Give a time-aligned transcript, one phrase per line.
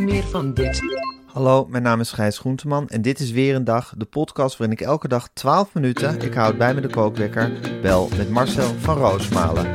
[0.00, 0.80] Meer van dit.
[1.26, 4.76] Hallo, mijn naam is Gijs Groenteman en dit is weer een dag, de podcast waarin
[4.78, 7.50] ik elke dag 12 minuten, ik houd bij me de kookwekker,
[7.82, 9.66] bel met Marcel van Roosmalen.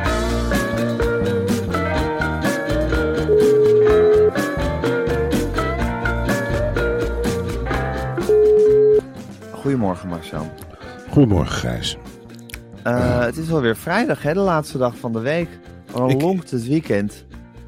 [9.52, 10.48] Goedemorgen Marcel.
[11.10, 11.98] Goedemorgen, Gijs.
[12.84, 15.50] Eh, het is alweer vrijdag, hè, de laatste dag van de week.
[16.08, 17.26] Ik- longt het weekend,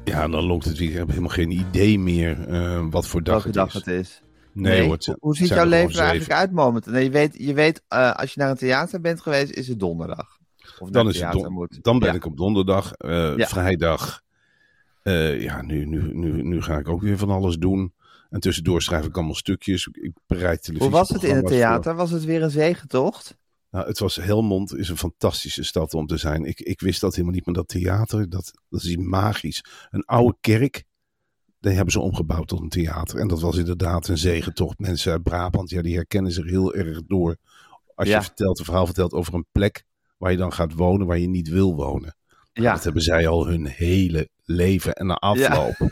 [0.08, 0.92] Ja, dan longt het weekend.
[0.92, 3.72] Ik heb helemaal geen idee meer eh, wat voor dag het dag is.
[3.74, 4.22] het is.
[4.52, 6.92] Nee, hoor, het hoe, ziet jouw leven er eigenlijk uit momenteel?
[6.92, 9.80] Nee, je weet, je weet eh, als je naar een theater bent geweest, is het
[9.80, 10.38] donderdag.
[10.78, 11.78] Of Dan, is het theater don- moet.
[11.82, 12.14] dan ben Ja.
[12.14, 13.46] ik op donderdag, eh, Ja.
[13.46, 14.20] vrijdag.
[15.38, 17.92] ja, nu, nu, nu, nu ga ik ook weer van alles doen.
[18.30, 19.86] En tussendoor schrijf ik allemaal stukjes.
[19.86, 20.90] Ik- Ik bereid televisie.
[20.90, 21.94] Hoe was het in het theater?
[21.94, 23.36] Was het weer een zegentocht?
[23.70, 26.44] Nou, het was Helmond is een fantastische stad om te zijn.
[26.44, 29.64] Ik, ik wist dat helemaal niet, maar dat theater, dat, dat is magisch.
[29.90, 30.84] Een oude kerk,
[31.60, 33.18] die hebben ze omgebouwd tot een theater.
[33.18, 34.78] En dat was inderdaad een zegentocht.
[34.78, 37.36] Mensen uit Brabant, ja, die herkennen zich heel erg door.
[37.94, 38.16] Als Ja.
[38.16, 39.84] je vertelt, een verhaal vertelt over een plek
[40.16, 42.16] waar je dan gaat wonen, waar je niet wil wonen.
[42.52, 44.92] Ja, Dat hebben zij al hun hele leven.
[44.92, 45.90] En na afloop,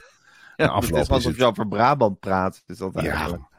[0.56, 2.62] ja afloop het is alsof je over Brabant praat.
[2.66, 3.42] Is dat eigenlijk.
[3.50, 3.55] ja,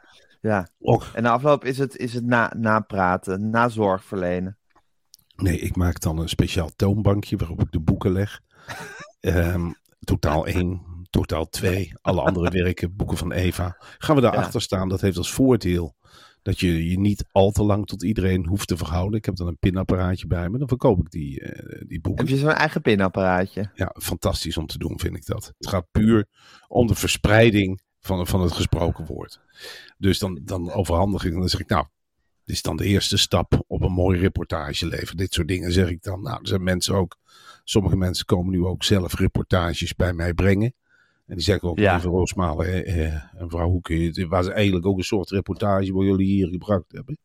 [0.47, 0.67] Ja.
[0.79, 4.57] ook, En na afloop is het, is het na, napraten, na zorg verlenen.
[5.35, 8.39] Nee, ik maak dan een speciaal toonbankje waarop ik de boeken leg.
[9.19, 11.93] Ehm, totaal één, totaal twee.
[12.01, 13.75] Alle andere werken, boeken van Eva.
[13.97, 15.95] Gaan we daarachter staan, dat heeft als voordeel
[16.41, 19.17] dat je je niet al te lang tot iedereen hoeft te verhouden.
[19.17, 22.25] Ik heb dan een pinapparaatje bij me, dan verkoop ik die, eh, die boeken.
[22.25, 23.71] Heb je zo'n eigen pinapparaatje?
[23.73, 25.53] Ja, fantastisch om te doen, vind ik dat.
[25.57, 26.27] Het gaat puur
[26.67, 29.39] om de verspreiding van, van het gesproken woord.
[29.97, 31.85] Dus dan, dan overhandig ik en dan zeg ik, nou,
[32.45, 35.17] dit is dan de eerste stap op een mooi reportage leven.
[35.17, 36.21] Dit soort dingen zeg ik dan.
[36.21, 37.17] Nou, er zijn mensen ook,
[37.63, 40.73] sommige mensen komen nu ook zelf reportages bij mij brengen.
[41.25, 41.91] En die zeggen ook, Ja.
[41.93, 45.29] lieve Roosmalen eh, eh, en mevrouw, hoe kun je, het was eigenlijk ook een soort
[45.29, 47.17] reportage wat jullie hier gebracht hebben.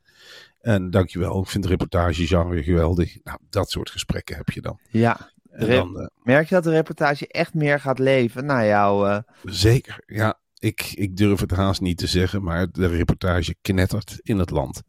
[0.60, 3.18] En dankjewel, ik vind het reportagegenre geweldig.
[3.24, 4.78] Nou, dat soort gesprekken heb je dan.
[4.90, 5.30] Ja.
[5.58, 9.06] Dan eh, Merk je dat de reportage echt meer gaat leven na jouw...
[9.06, 10.40] eh, Zeker, ja.
[10.62, 14.82] Ik, ik durf het haast niet te zeggen, maar de reportage knettert in het land.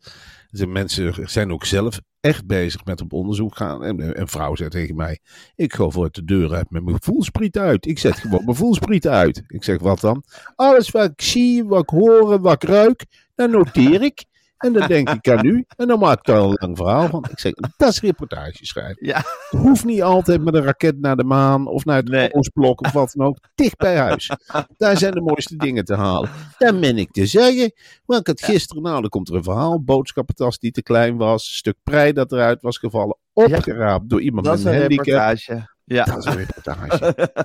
[0.49, 3.83] De mensen zijn ook zelf echt bezig met op onderzoek gaan.
[3.83, 5.19] En een vrouw zei tegen mij,
[5.55, 7.85] ik ga voor de deur uit met mijn voelspriet uit.
[7.85, 9.43] Ik zet gewoon mijn voelspriet uit.
[9.47, 10.23] Ik zeg, wat dan?
[10.55, 14.25] Alles wat ik zie, wat ik hoor, wat ik ruik, dat noteer ik.
[14.63, 15.65] En dan denk ik aan u.
[15.75, 17.25] En dan maak ik daar een lang verhaal van.
[17.31, 19.05] Ik zeg, dat is reportage schrijven.
[19.07, 19.15] Ja.
[19.49, 22.33] Het hoeft niet altijd met een raket naar de maan of naar het Nee.
[22.33, 23.37] Oostblok of wat dan ook.
[23.55, 24.31] Dicht bij huis.
[24.77, 26.29] Daar zijn de mooiste dingen te halen.
[26.57, 27.71] Dat ben ik te zeggen.
[28.05, 29.83] Want ik had gisteren, nou, dan komt er een verhaal.
[29.83, 31.55] Boodschappentas die te klein was.
[31.55, 33.17] Stuk prei dat eruit was gevallen.
[33.33, 35.05] Opgeraapt door iemand dat is met een een handicap.
[35.05, 35.71] reportage.
[35.85, 36.03] Ja.
[36.05, 37.15] Dat is een reportage.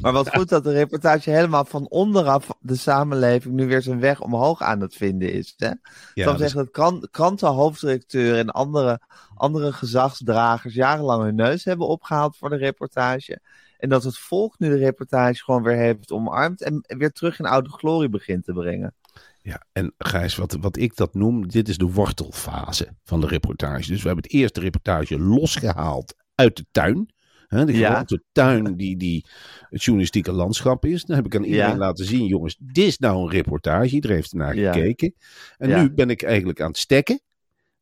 [0.00, 4.20] Maar wat goed dat de reportage helemaal van onderaf de samenleving nu weer zijn weg
[4.20, 5.54] omhoog aan het vinden is.
[5.56, 5.66] Hè?
[6.14, 9.00] Ja, dat is- zeggen dat kran- krantenhoofdredacteuren en andere,
[9.34, 13.40] andere gezagsdragers jarenlang hun neus hebben opgehaald voor de reportage.
[13.78, 17.46] En dat het volk nu de reportage gewoon weer heeft omarmd en weer terug in
[17.46, 18.94] oude glorie begint te brengen.
[19.42, 23.88] Ja, en Gijs, wat, wat ik dat noem, dit is de wortelfase van de reportage.
[23.88, 27.12] Dus we hebben het eerste reportage losgehaald uit de tuin.
[27.54, 27.94] Hè, de Ja.
[27.94, 29.26] grote tuin die, die
[29.70, 31.04] het journalistieke landschap is.
[31.04, 31.76] Dan heb ik aan iedereen Ja.
[31.76, 33.94] laten zien, jongens, dit is nou een reportage.
[33.94, 34.72] Iedereen heeft ernaar Ja.
[34.72, 35.14] gekeken.
[35.56, 37.20] En nu ben ik eigenlijk aan het stekken.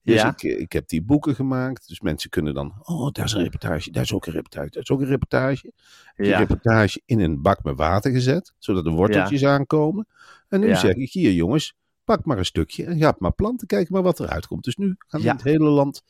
[0.03, 1.89] Dus ik, ik heb die boeken gemaakt.
[1.89, 4.83] Dus mensen kunnen dan, oh, daar is een reportage, daar is ook een reportage, daar
[4.83, 5.73] is ook een reportage.
[6.17, 10.07] Die reportage in een bak met water gezet, zodat de worteltjes aankomen.
[10.49, 11.75] En nu zeg ik, hier jongens,
[12.05, 14.65] pak maar een stukje en ga maar planten, kijk maar wat eruit komt.
[14.65, 16.03] Dus nu gaan in het hele land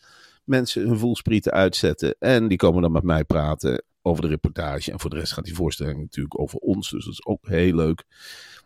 [0.44, 3.82] mensen hun voelsprieten uitzetten en die komen dan met mij praten.
[4.04, 4.92] over de reportage.
[4.92, 6.90] En voor de rest gaat die voorstelling natuurlijk over ons.
[6.90, 8.04] Dus dat is ook heel leuk.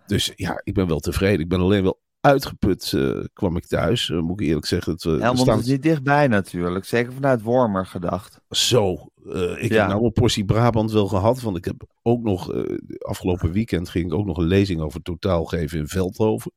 [0.06, 1.40] Dus ja, ik ben wel tevreden.
[1.40, 4.10] Ik ben alleen wel uitgeput eh, kwam ik thuis.
[4.10, 4.94] eh, moet ik eerlijk zeggen.
[4.98, 6.84] We Helmond staan is niet dichtbij natuurlijk.
[6.84, 8.40] Zeker vanuit Wormer gedacht.
[8.50, 8.92] zo.
[9.32, 9.78] eh, ik Ja.
[9.80, 11.40] heb nou een portie Brabant wel gehad.
[11.40, 12.52] Want ik heb ook nog,
[12.98, 16.52] afgelopen weekend ging ik ook nog een lezing over totaal geven in Veldhoven.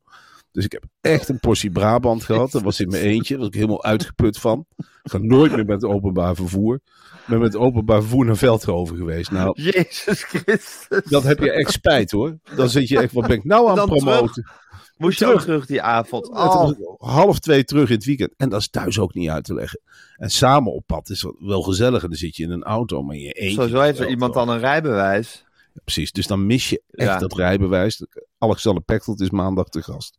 [0.52, 2.52] Dus ik heb echt een portie Brabant gehad.
[2.52, 3.34] Dat was in mijn eentje.
[3.34, 4.66] Daar was ik helemaal uitgeput van.
[4.78, 6.76] Ik ga nooit meer met openbaar vervoer.
[6.76, 9.32] Ik ben met openbaar vervoer naar Veldhoven geweest.
[9.32, 11.04] Nou, Jezus Christus.
[11.04, 12.38] dat heb je echt spijt hoor.
[12.56, 14.04] Dan zit je echt, wat ben ik nou aan het terug.
[14.04, 14.52] promoten?
[14.98, 16.30] Moest je ook terug die avond.
[16.30, 18.34] Oh, half twee terug in het weekend.
[18.38, 19.82] En dat is thuis ook niet uit te leggen.
[20.16, 22.10] En samen op pad is wel gezelliger.
[22.10, 23.56] Dan zit je in een auto, maar in je eentje.
[23.56, 25.46] sowieso heeft er iemand dan een rijbewijs.
[25.84, 27.18] Precies, dus dan mis je echt Ja.
[27.18, 28.06] dat rijbewijs.
[28.38, 30.18] Alexander Pechtold is maandag te gast.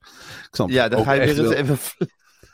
[0.48, 1.78] Ik zal Ja, dan ga je weer eens even...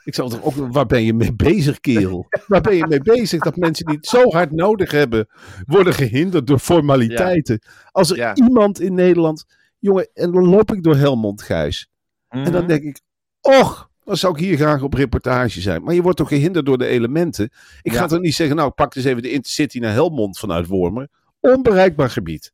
[0.04, 2.26] Ik zou toch ook, waar ben je mee bezig, kerel?
[2.46, 5.28] Waar ben je mee bezig dat mensen die het zo hard nodig hebben,
[5.64, 7.58] worden gehinderd door formaliteiten?
[7.90, 8.34] Als er Ja.
[8.34, 9.44] iemand in Nederland,
[9.78, 11.88] jongen, en dan loop ik door Helmond, Gijs.
[12.28, 13.00] En dan denk ik,
[13.40, 15.82] och, dan zou ik hier graag op reportage zijn.
[15.82, 17.50] Maar je wordt toch gehinderd door de elementen?
[17.82, 17.98] Ik Ja.
[17.98, 21.08] ga toch niet zeggen, nou, pak eens even de Intercity naar Helmond vanuit Wormer.
[21.40, 22.52] Onbereikbaar gebied.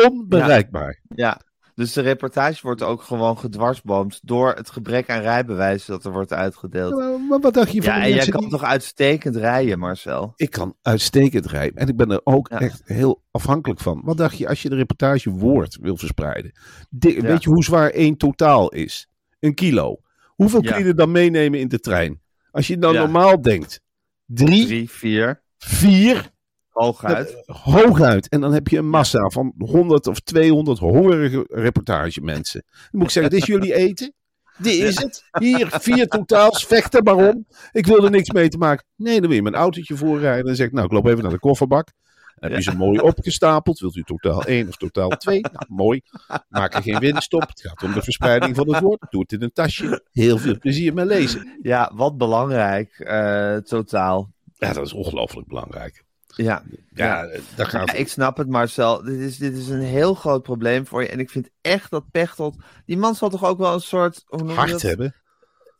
[0.00, 1.00] Onbereikbaar.
[1.14, 1.40] Ja,
[1.74, 6.32] dus de reportage wordt ook gewoon gedwarsboomd door het gebrek aan rijbewijs dat er wordt
[6.32, 6.94] uitgedeeld.
[6.94, 10.32] Maar, maar wat dacht je van Ja, en jij kan die- toch uitstekend rijden, Marcel?
[10.36, 11.76] Ik kan uitstekend rijden.
[11.76, 12.60] En ik ben er ook Ja.
[12.60, 14.00] echt heel afhankelijk van.
[14.04, 16.52] Wat dacht je als je de reportage woord wil verspreiden?
[16.98, 17.20] Ja.
[17.20, 19.08] Weet je hoe zwaar één totaal is?
[19.40, 20.00] Een kilo.
[20.26, 22.20] Hoeveel kun je er dan meenemen in de trein?
[22.50, 23.80] Als je dan normaal denkt.
[24.26, 26.30] Drie, Drie, vier, vier,
[26.72, 27.42] hooguit.
[27.46, 28.28] hooguit.
[28.28, 32.64] En dan heb je een massa van 100 of 200 hongerige reportagemensen.
[32.70, 34.14] Dan moet ik zeggen, dit is jullie eten?
[34.58, 35.24] Dit is het.
[35.38, 37.46] Hier, vier totaals, vecht er maar om.
[37.72, 38.86] Ik wil er niks mee te maken.
[38.96, 40.38] Nee, dan wil je mijn autootje voorrijden.
[40.38, 41.92] En dan zeg ik, nou, ik loop even naar de kofferbak.
[42.34, 43.78] Dan heb je ze mooi opgestapeld.
[43.78, 45.40] Wilt u totaal 1 of totaal 2?
[45.40, 46.00] Nou, mooi.
[46.48, 47.48] Maak er geen winst op.
[47.48, 49.06] Het gaat om de verspreiding van het woord.
[49.10, 50.04] Doe het in een tasje.
[50.12, 51.58] Heel veel plezier met lezen.
[51.62, 54.30] Ja, wat belangrijk, eh, totaal.
[54.54, 56.04] Ja, dat is ongelooflijk belangrijk.
[56.36, 56.62] Ja.
[56.94, 59.02] Ja, daar gaat Ja, ik snap het, Marcel.
[59.02, 61.08] Dit is, dit is een heel groot probleem voor je.
[61.08, 62.56] En ik vind echt dat Pechtold...
[62.86, 64.24] Die man zal toch ook wel een soort...
[64.26, 64.82] Hoe dat?
[64.82, 65.14] hebben.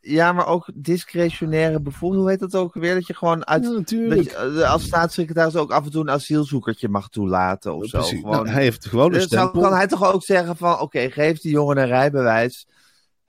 [0.01, 2.21] Ja, maar ook discretionaire bevoegdheid.
[2.21, 2.93] Hoe heet dat ook weer?
[2.93, 3.63] Dat je gewoon uit...
[3.63, 4.21] Ja, dat natuurlijk.
[4.23, 8.01] je, eh, als staatssecretaris ook af en toe een asielzoekertje mag toelaten of zo.
[8.01, 9.61] Gewoon, Nou, hij heeft gewoon een Dus dan stempel.
[9.61, 10.79] kan hij toch ook zeggen van...
[10.79, 12.67] Oké, geef die jongen een rijbewijs.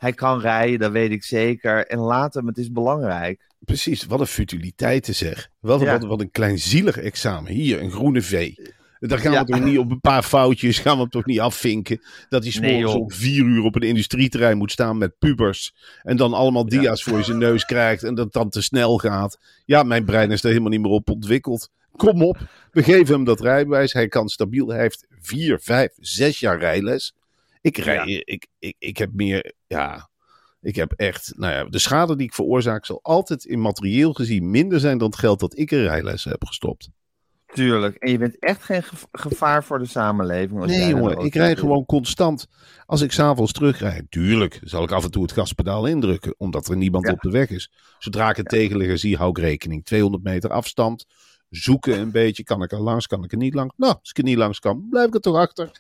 [0.05, 1.87] Hij kan rijden, dat weet ik zeker.
[1.87, 3.41] En laat hem, het is belangrijk.
[3.59, 5.49] Precies, wat een futiliteiten zeg.
[5.61, 5.93] Wat, Ja.
[5.99, 7.53] wat, wat een kleinzielig examen.
[7.53, 8.55] Hier, een groene V.
[8.99, 9.45] Daar gaan Ja.
[9.45, 12.01] we toch niet op een paar foutjes, gaan we hem toch niet afvinken.
[12.29, 13.03] Dat hij Nee, s'morgens joh.
[13.03, 15.75] om vier uur op een industrieterrein moet staan met pubers.
[16.03, 19.39] En dan allemaal dia's voor zijn neus krijgt en dat dan te snel gaat.
[19.65, 21.71] Ja, mijn brein is er helemaal niet meer op ontwikkeld.
[21.97, 22.39] Kom op,
[22.71, 23.93] we geven hem dat rijbewijs.
[23.93, 27.15] Hij kan stabiel, hij heeft vier, vijf, zes jaar rijles.
[27.65, 30.09] Ik rij, ik, ik, ik heb meer, ja,
[30.61, 34.51] ik heb echt, nou ja, de schade die ik veroorzaak zal altijd in materieel gezien
[34.51, 36.89] minder zijn dan het geld dat ik in rijlessen heb gestopt.
[37.47, 37.97] Tuurlijk.
[37.97, 40.61] En je bent echt geen gev- gevaar voor de samenleving.
[40.61, 42.47] Als Nee, jongen, ik rij gewoon constant.
[42.87, 46.77] Als ik s'avonds terugrijd, tuurlijk zal ik af en toe het gaspedaal indrukken, omdat er
[46.77, 47.13] niemand Ja.
[47.13, 47.71] op de weg is.
[47.99, 49.85] Zodra ik een tegenligger zie, hou ik rekening.
[49.85, 51.07] 200 meter afstand,
[51.51, 52.45] zoeken een beetje.
[52.45, 53.75] Kan ik er langs, kan ik er niet langs?
[53.77, 55.71] Nou, als ik er niet langs kan, blijf ik er toch achter.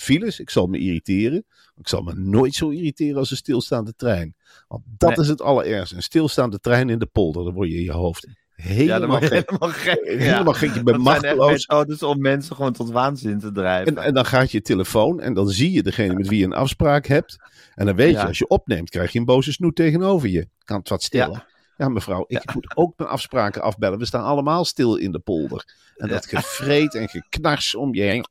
[0.00, 1.44] Files, ik zal me irriteren.
[1.76, 4.34] Ik zal me nooit zo irriteren als een stilstaande trein.
[4.68, 5.18] Want dat Nee.
[5.18, 5.96] is het allerergste.
[5.96, 8.26] Een stilstaande trein in de polder, dan word je in je hoofd
[8.56, 9.50] Ja, helemaal je gek.
[9.50, 10.00] helemaal gek.
[10.04, 10.16] ja.
[10.18, 11.50] Helemaal gek, je bent Dat machteloos.
[11.66, 13.96] methodes om mensen gewoon tot waanzin te drijven.
[13.96, 16.52] En, en dan gaat je telefoon en dan zie je degene met wie je een
[16.52, 17.36] afspraak hebt.
[17.74, 18.20] En dan weet Ja.
[18.20, 20.48] je, als je opneemt, krijg je een boze snoet tegenover je.
[20.64, 21.46] Kan het wat stiller?
[21.80, 23.98] Ja, mevrouw, ik moet ook mijn afspraken afbellen.
[23.98, 25.64] We staan allemaal stil in de polder.
[25.96, 28.24] En dat gevreet en geknars om je heen.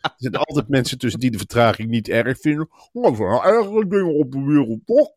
[0.00, 2.68] Er zitten altijd mensen tussen die de vertraging niet erg vinden.
[2.92, 5.10] Er zijn ergere dingen op de wereld, toch?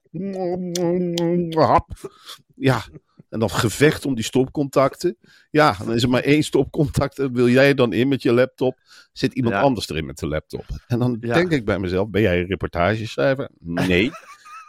[2.56, 2.84] Ja,
[3.30, 5.18] en dan gevecht om die stopcontacten.
[5.52, 7.20] Ja, dan is er maar één stopcontact.
[7.20, 8.78] En wil jij dan in met je laptop?
[9.14, 9.62] Zit iemand Ja.
[9.62, 10.66] anders erin met de laptop?
[10.88, 11.34] En dan Ja.
[11.34, 13.50] denk ik bij mezelf: ben jij een reportageschrijver?
[13.60, 14.12] Nee.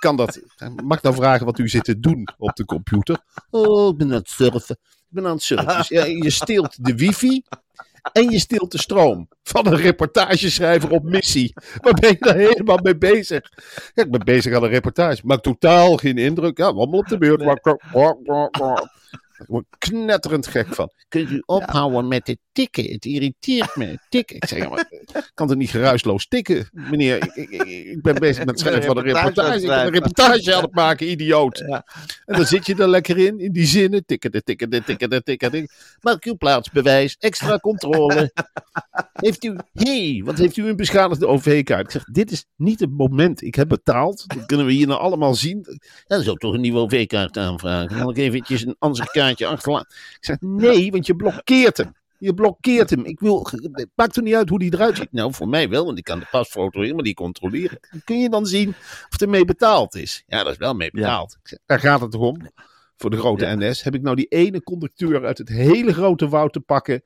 [0.02, 0.40] Kan dat?
[0.84, 3.18] Mag ik dan vragen wat u zit te doen op de computer?
[3.50, 4.76] Oh, ik ben aan het surfen.
[4.80, 5.76] Ik ben aan het surfen.
[5.76, 7.42] Dus ja, je steelt de wifi
[8.12, 11.52] en je steelt de stroom van een reportageschrijver op missie.
[11.80, 13.50] Waar ben je daar helemaal mee bezig?
[13.94, 15.20] Ja, ik ben bezig aan een reportage.
[15.24, 16.58] Maakt totaal geen indruk.
[16.58, 17.42] Ja, allemaal op de beurt.
[19.42, 20.90] Ik word knetterend gek van.
[21.08, 22.84] Kunt u ophouden met het tikken?
[22.92, 23.98] Het irriteert me.
[24.08, 24.36] Tikken.
[24.36, 24.88] Ik zeg, ja, maar
[25.34, 27.16] kan er niet geruisloos tikken, meneer.
[27.16, 30.54] Ik, ik, ik- ben bezig met het schrijven van een reportage Ik ben een reportage
[30.54, 31.58] aan het maken, idioot.
[31.66, 31.84] Ja.
[32.24, 34.04] En dan zit je er lekker in, in die zinnen.
[34.06, 35.50] Tikken, tikken, tikken, tikken.
[35.50, 35.68] de-
[36.00, 38.32] Maak uw plaatsbewijs, extra controle.
[39.12, 41.84] Heeft u, hey, wat heeft u een beschadigde OV-kaart?
[41.84, 43.42] Ik zeg, dit is niet het moment.
[43.42, 44.24] Ik heb betaald.
[44.26, 45.58] Dat kunnen we hier nou allemaal zien.
[45.68, 47.98] Ja, dat is ook toch een nieuwe OV-kaart aanvragen.
[47.98, 49.04] Kan ik eventjes een ander
[49.40, 49.96] achterlaten?
[50.18, 51.94] Ik zeg, nee, want je blokkeert hem.
[52.18, 53.04] Je blokkeert hem.
[53.04, 55.12] Ik wil, het maakt er niet uit hoe die eruit ziet.
[55.12, 57.78] Nou, voor mij wel, want ik kan de pasfoto helemaal niet controleren.
[58.04, 58.68] Kun je dan zien
[59.10, 60.22] of er mee betaald is?
[60.26, 61.38] Ja, dat is wel mee betaald.
[61.42, 62.36] Zeg, daar gaat het om.
[62.96, 63.54] Voor de grote Ja.
[63.54, 67.02] NS heb ik nou die ene conducteur uit het hele grote woud te pakken.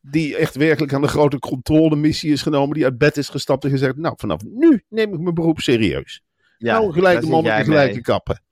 [0.00, 2.74] Die echt werkelijk aan de grote controlemissie is genomen.
[2.74, 6.22] Die uit bed is gestapt en gezegd: Nou, vanaf nu neem ik mijn beroep serieus.
[6.58, 8.02] Ja, nou, gelijke daar man met de gelijke mee.
[8.02, 8.42] kappen.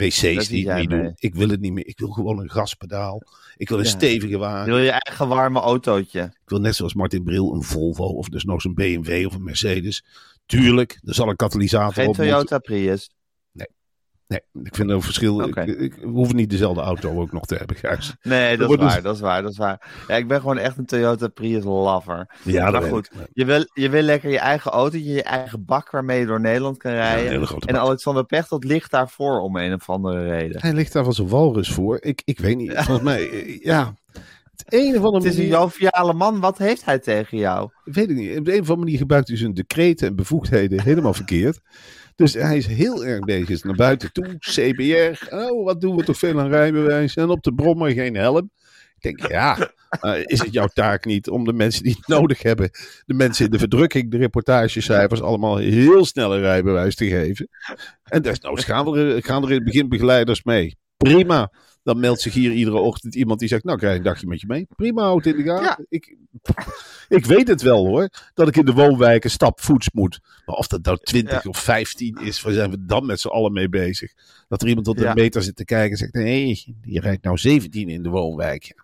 [0.00, 1.12] WC's die ik jij niet doen.
[1.18, 1.86] Ik wil het niet meer.
[1.86, 3.22] Ik wil gewoon een gaspedaal.
[3.56, 3.90] Ik wil een Ja.
[3.90, 4.64] stevige wagen.
[4.72, 6.20] Wil je eigen warme autootje?
[6.22, 9.44] Ik wil net zoals Martin Bril een Volvo of dus nog zo'n BMW of een
[9.44, 10.04] Mercedes.
[10.46, 12.34] Tuurlijk, er zal een katalysator Geen op moeten.
[12.34, 13.10] Toyota Prius.
[14.30, 15.40] Nee, ik vind een verschil.
[15.40, 18.14] Ik, ik, hoeven niet dezelfde auto ook nog te hebben, Gijs.
[18.22, 20.04] Nee, dat is wordt dus- waar, dat is waar, dat is waar.
[20.08, 22.34] Ja, ik ben gewoon echt een Toyota Prius lover.
[22.42, 23.28] Ja, maar goed, ik.
[23.32, 26.76] je wil, je wil lekker je eigen autootje, je eigen bak waarmee je door Nederland
[26.76, 27.24] kan Ja, rijden.
[27.26, 27.80] een hele grote en.
[27.80, 30.60] Alexander Pechtold ligt daarvoor om een of andere reden.
[30.60, 31.98] Hij ligt daar als een walrus voor.
[32.00, 32.72] Ik, ik weet niet.
[32.72, 33.88] Volgens mij, eh,
[34.68, 34.76] ja.
[34.76, 37.70] Het ene van Het is een manier, joviale man, wat heeft hij tegen jou?
[37.84, 38.38] ik weet het niet.
[38.38, 41.60] Op de een of andere manier gebruikt hij zijn decreten en bevoegdheden helemaal verkeerd.
[42.14, 44.36] Dus hij is heel erg bezig naar buiten toe.
[44.38, 45.34] CBR.
[45.34, 47.14] Oh, wat doen we toch veel aan rijbewijs.
[47.14, 48.50] En op de brommer geen helm.
[48.98, 49.58] Ik denk, ja,
[50.00, 52.70] eh, is het jouw taak niet om de mensen die het nodig hebben,
[53.06, 57.48] de mensen in de verdrukking, de reportagecijfers, allemaal heel snel een rijbewijs te geven?
[58.02, 60.76] En desnoods gaan er, gaan er in het begin begeleiders mee.
[60.96, 61.52] Prima.
[61.82, 64.46] Dan meldt zich hier iedere ochtend iemand die zegt, nou krijg een dagje met je
[64.46, 64.66] mee.
[64.76, 65.64] Prima, houd in de gaten.
[65.64, 65.78] Ja.
[65.88, 66.16] Ik,
[67.08, 70.20] ik weet het wel hoor, dat ik in de woonwijken stapvoets moet.
[70.46, 71.50] Maar of dat nou 20 Ja.
[71.50, 74.12] of 15 is, waar zijn we dan met z'n allen mee bezig?
[74.48, 75.14] Dat er iemand op de Ja.
[75.14, 78.74] meter zit te kijken en zegt, nee, je rijdt nou 17 in de woonwijk.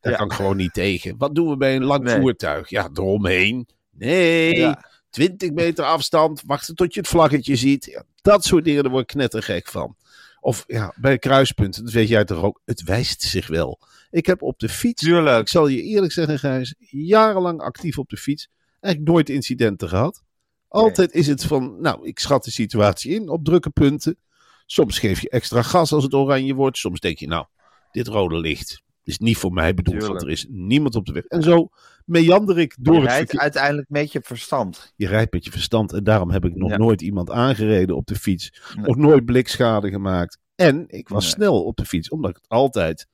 [0.00, 1.14] Daar kan ik gewoon niet tegen.
[1.18, 2.20] Wat doen we bij een lang Nee.
[2.20, 2.68] voertuig?
[2.70, 3.66] Ja, eromheen.
[3.90, 4.84] Nee, Ja.
[5.10, 7.84] 20 meter afstand, wachten tot je het vlaggetje ziet.
[7.84, 9.96] Ja, dat soort dingen, daar word ik knettergek van.
[10.44, 13.80] Of ja, bij kruispunten, dat weet jij toch ook, het wijst zich wel.
[14.10, 15.40] Ik heb op de fiets, Tuurlijk.
[15.40, 18.48] ik zal je eerlijk zeggen Gijs, jarenlang actief op de fiets.
[18.80, 20.22] Eigenlijk nooit incidenten gehad.
[20.68, 24.18] Altijd is het van, nou, ik schat de situatie in op drukke punten.
[24.66, 26.78] Soms geef je extra gas als het oranje wordt.
[26.78, 27.46] Soms denk je, nou,
[27.90, 31.24] dit rode licht is niet voor mij bedoeld, want er is niemand op de weg.
[31.24, 31.68] En zo
[32.04, 33.40] meander ik door Je het rijdt verkeer.
[33.40, 34.92] uiteindelijk met je verstand.
[34.96, 36.76] Je rijdt met je verstand en daarom heb ik nog Ja.
[36.76, 38.62] nooit iemand aangereden op de fiets.
[38.76, 38.84] Nee.
[38.86, 40.38] Nog nooit blikschade gemaakt.
[40.54, 41.32] En ik was Nee.
[41.32, 43.06] snel op de fiets, omdat ik het altijd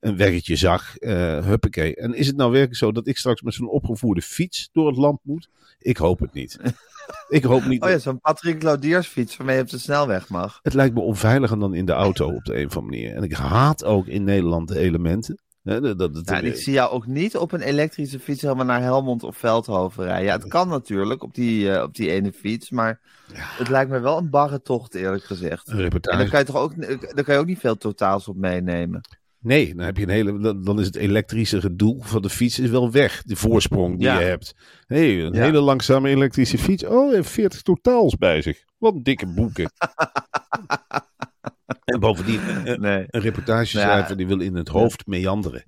[0.00, 0.96] een weggetje zag.
[0.96, 1.96] eh huppakee.
[1.96, 4.96] En is het nou werkelijk zo dat ik straks met zo'n opgevoerde fiets door het
[4.96, 5.48] land moet?
[5.78, 6.56] Ik hoop het niet.
[7.28, 7.82] ik hoop niet.
[7.82, 10.58] Oh ja, zo'n Patrick Lodiers fiets waarmee je op de snelweg mag.
[10.62, 13.16] Het lijkt me onveiliger dan in de auto op de een of andere manier.
[13.16, 15.38] En ik haat ook in Nederland de elementen.
[15.64, 19.36] Dat, en ik zie jou ook niet op een elektrische fiets helemaal naar Helmond of
[19.36, 20.24] Veldhoven rijden.
[20.24, 23.00] Ja, het kan natuurlijk op die, eh, op die ene fiets, maar
[23.34, 25.66] het lijkt me wel een barre tocht, eerlijk gezegd.
[25.66, 26.28] een En dan reportage.
[26.30, 26.72] kan je toch ook,
[27.14, 29.00] dan kan je ook niet veel totaals op meenemen.
[29.38, 30.38] Nee, dan heb je een hele.
[30.38, 33.22] Dan, dan is het elektrische gedoe van de fiets is wel weg.
[33.22, 34.18] De voorsprong die Ja.
[34.18, 34.54] je hebt.
[34.86, 35.42] Hé, een Ja.
[35.42, 36.84] hele langzame elektrische fiets.
[36.84, 38.64] Oh, heeft 40 totaals bij zich.
[38.78, 39.70] Wat dikke boeken.
[41.84, 43.04] en bovendien, een, Nee.
[43.08, 44.14] een reportageschrijver Ja.
[44.14, 45.64] die wil in het hoofd meanderen.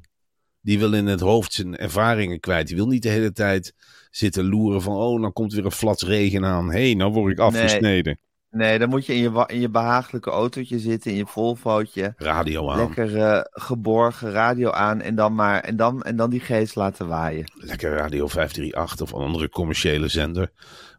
[0.61, 2.67] Die wil in het hoofd zijn ervaringen kwijt.
[2.67, 3.75] Die wil niet de hele tijd
[4.11, 4.97] zitten loeren van...
[4.97, 6.71] oh, dan komt weer een flats regen aan.
[6.73, 8.19] Hé, hey, nou word ik afgesneden.
[8.51, 12.13] Nee, dan moet je in je, in je behagelijke autootje zitten, in je Volvootje.
[12.17, 12.79] Radio aan.
[12.79, 13.05] Lekker.
[13.07, 17.09] Lekker eh, geborgen, radio aan en dan, maar, en, dan, en dan die geest laten
[17.09, 17.45] waaien.
[17.79, 20.51] Radio 538 of een andere commerciële zender.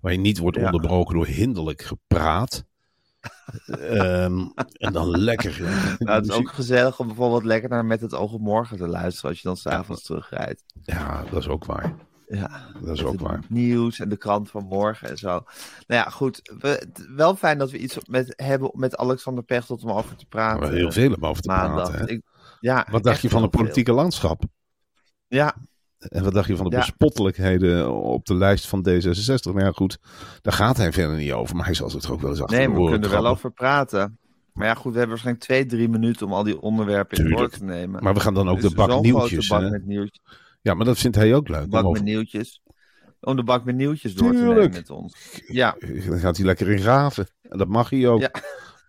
[0.01, 0.65] Waar je niet wordt Ja.
[0.65, 2.65] onderbroken door hinderlijk gepraat.
[3.65, 4.45] Ehm,
[4.77, 5.59] en dan lekker.
[5.99, 8.87] Nou, het is ook gezellig om bijvoorbeeld lekker naar Met het Oog op Morgen te
[8.87, 10.63] luisteren als je dan s'avonds terugrijdt.
[10.83, 11.93] Ja, dat is ook waar.
[12.27, 12.49] Ja,
[12.81, 13.39] Dat is ook het waar.
[13.49, 15.27] Nieuws en de krant van morgen en zo.
[15.29, 15.43] Nou
[15.87, 16.51] ja, goed.
[16.59, 20.59] We, wel fijn dat we iets met, hebben met Alexander Pechtold om over te praten.
[20.59, 21.89] Maar heel veel om over te maandag.
[21.89, 22.05] praten.
[22.07, 22.11] Hè?
[22.13, 22.25] Ik-
[22.59, 24.43] ja, Wat dacht je van het politieke landschap?
[25.27, 25.55] Ja,
[26.09, 26.77] En wat dacht je van de Ja.
[26.79, 29.41] bespottelijkheden op de lijst van D66?
[29.53, 29.97] Nou ja, goed,
[30.41, 31.55] daar gaat hij verder niet over.
[31.55, 33.51] Maar hij zal er ook wel eens achter nee, maar we kunnen er wel over
[33.51, 34.17] praten.
[34.53, 37.31] Maar ja, goed, we hebben waarschijnlijk twee, drie minuten om al die onderwerpen in door
[37.33, 37.53] Tuurlijk.
[37.53, 38.03] te nemen.
[38.03, 39.47] Maar we gaan dan ook Dus de bak nieuwtjes.
[39.47, 40.21] bak met nieuwtjes.
[40.61, 41.69] Ja, maar dat vindt hij ook leuk.
[41.69, 42.61] Bak om met nieuwtjes.
[43.21, 45.41] Om de bak met nieuwtjes door te nemen met ons.
[45.47, 45.75] Ja,
[46.07, 47.27] Dan gaat hij lekker in graven.
[47.41, 48.19] En dat mag hij ook.
[48.21, 48.31] Ja.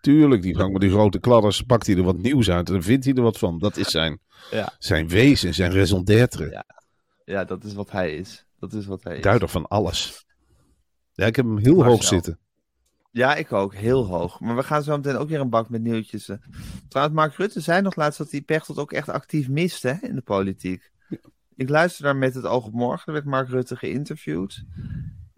[0.01, 2.67] Tuurlijk, die gang met die grote kladders pakt hij er wat nieuws uit.
[2.67, 3.59] En dan vindt hij er wat van.
[3.59, 4.21] Dat is zijn,
[4.51, 4.73] Ja.
[4.79, 6.51] zijn wezen, zijn raison d'être.
[6.51, 6.65] Ja.
[7.29, 8.47] Ja, dat is wat hij is.
[8.59, 9.23] Dat is wat hij is.
[9.23, 10.27] Duider van alles.
[11.13, 11.93] Ja, ik heb hem heel Marcel.
[11.93, 12.39] hoog zitten.
[13.11, 13.75] Ja, ik ook.
[13.75, 14.41] Heel hoog.
[14.41, 16.29] Maar we gaan zo meteen ook weer een bak met nieuwtjes.
[16.29, 16.37] eh.
[16.89, 20.15] Trouwens, Mark Rutte zei nog laatst dat hij Pechtold ook echt actief mist hè, in
[20.15, 20.91] de politiek.
[21.57, 23.13] Ik luisterde daar met het oog op morgen.
[23.13, 24.65] Werd Mark Rutte geïnterviewd.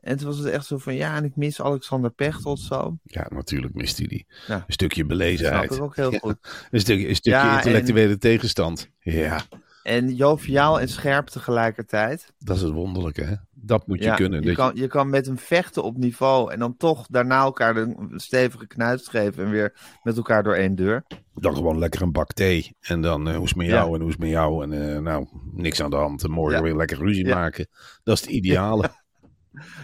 [0.00, 2.98] En toen was het echt zo van, ja, en ik mis Alexander Pechtold zo.
[3.02, 4.26] Ja, natuurlijk mist hij die.
[4.46, 4.54] Ja.
[4.66, 5.70] Een stukje Dat snap belezenheid.
[5.74, 6.66] ik ook heel goed.
[6.70, 8.90] Een stukje, een stukje Ja, en- intellectuele tegenstand.
[9.00, 9.42] Ja,
[9.82, 12.32] En joviaal en scherp tegelijkertijd.
[12.38, 13.34] dat is het wonderlijke, hè?
[13.54, 14.40] Dat moet je Ja, kunnen.
[14.40, 17.76] Je dat kan, je kan met hem vechten op niveau en dan toch daarna elkaar
[17.76, 21.04] een stevige knuist geven en weer met elkaar door één deur.
[21.34, 22.76] dan gewoon lekker een bak thee.
[22.80, 23.72] En dan eh, hoe is het met Ja.
[23.72, 24.62] jou en hoe is het met jou.
[24.62, 26.22] En eh, nou, niks aan de hand.
[26.24, 26.62] En morgen Ja.
[26.62, 27.66] weer lekker ruzie maken.
[28.02, 28.90] Dat is het ideale.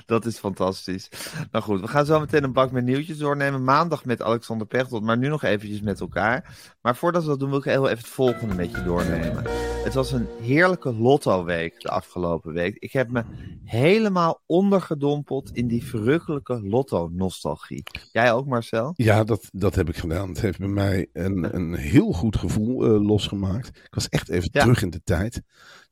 [0.06, 1.08] Dat is fantastisch.
[1.50, 3.64] Nou goed, we gaan zo meteen een bak met nieuwtjes doornemen.
[3.64, 6.56] Maandag met Alexander Pechtold, maar nu nog eventjes met elkaar.
[6.82, 9.44] Maar voordat we dat doen, wil ik heel even het volgende met je doornemen.
[9.84, 12.76] Het was een heerlijke lotto-week de afgelopen week.
[12.78, 13.24] Ik heb me
[13.64, 17.82] helemaal ondergedompeld in die verrukkelijke lotto-nostalgie.
[18.12, 18.92] Jij ook, Marcel?
[18.96, 20.28] Ja, dat, dat heb ik gedaan.
[20.28, 23.68] Het heeft bij mij een, een heel goed gevoel eh, losgemaakt.
[23.68, 24.60] Ik was echt even Ja.
[24.60, 25.42] terug in de tijd.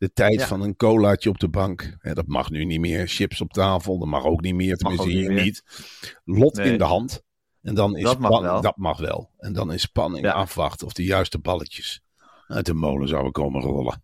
[0.04, 0.46] De tijd Ja.
[0.46, 1.96] van een colaatje op de bank.
[1.99, 3.08] Hè, dat mag nu niet meer.
[3.08, 4.76] Chips op tafel, dat mag ook niet meer.
[4.76, 5.42] Tenminste, niet hier meer.
[5.44, 5.62] niet.
[6.25, 6.73] Lot Nee.
[6.73, 7.23] in de hand.
[7.62, 8.61] En dan is Dat mag wel.
[8.61, 9.30] Dat mag wel.
[9.38, 10.32] En dan is spanning Ja.
[10.32, 12.02] afwachten of de juiste balletjes
[12.46, 14.02] uit de molen zouden komen rollen.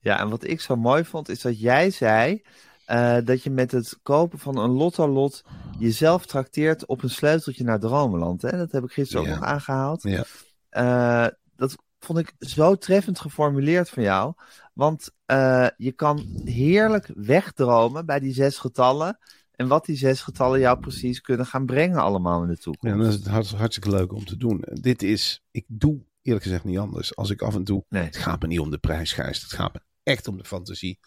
[0.00, 2.42] Ja, en wat ik zo mooi vond, is dat jij zei
[2.84, 5.44] eh, dat je met het kopen van een lotto-lot
[5.78, 8.42] jezelf trakteert op een sleuteltje naar Dromeland.
[8.42, 8.50] Hè?
[8.50, 9.30] Dat heb ik gisteren Ja.
[9.32, 10.02] ook nog aangehaald.
[10.02, 10.24] Ja.
[10.68, 14.34] Eh, dat vond ik zo treffend geformuleerd van jou.
[14.74, 19.18] Want eh, je kan heerlijk wegdromen bij die zes getallen.
[19.52, 22.96] En wat die zes getallen jou precies kunnen gaan brengen allemaal in de toekomst.
[22.96, 24.64] Ja, dat is hart- hartstikke leuk om te doen.
[24.72, 27.16] Dit is, ik doe eerlijk gezegd niet anders.
[27.16, 28.02] Als ik af en toe, Nee.
[28.04, 29.42] het gaat me niet om de prijsgeist.
[29.42, 30.98] Het gaat me echt om de fantasie.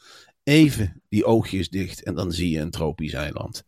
[0.44, 3.64] Even die oogjes dicht en dan zie je een tropisch eiland.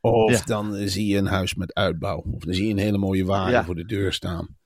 [0.00, 0.42] Of Ja.
[0.44, 2.18] dan eh, zie je een huis met uitbouw.
[2.18, 3.64] Of dan zie je een hele mooie wagen Ja.
[3.64, 4.56] voor de deur staan.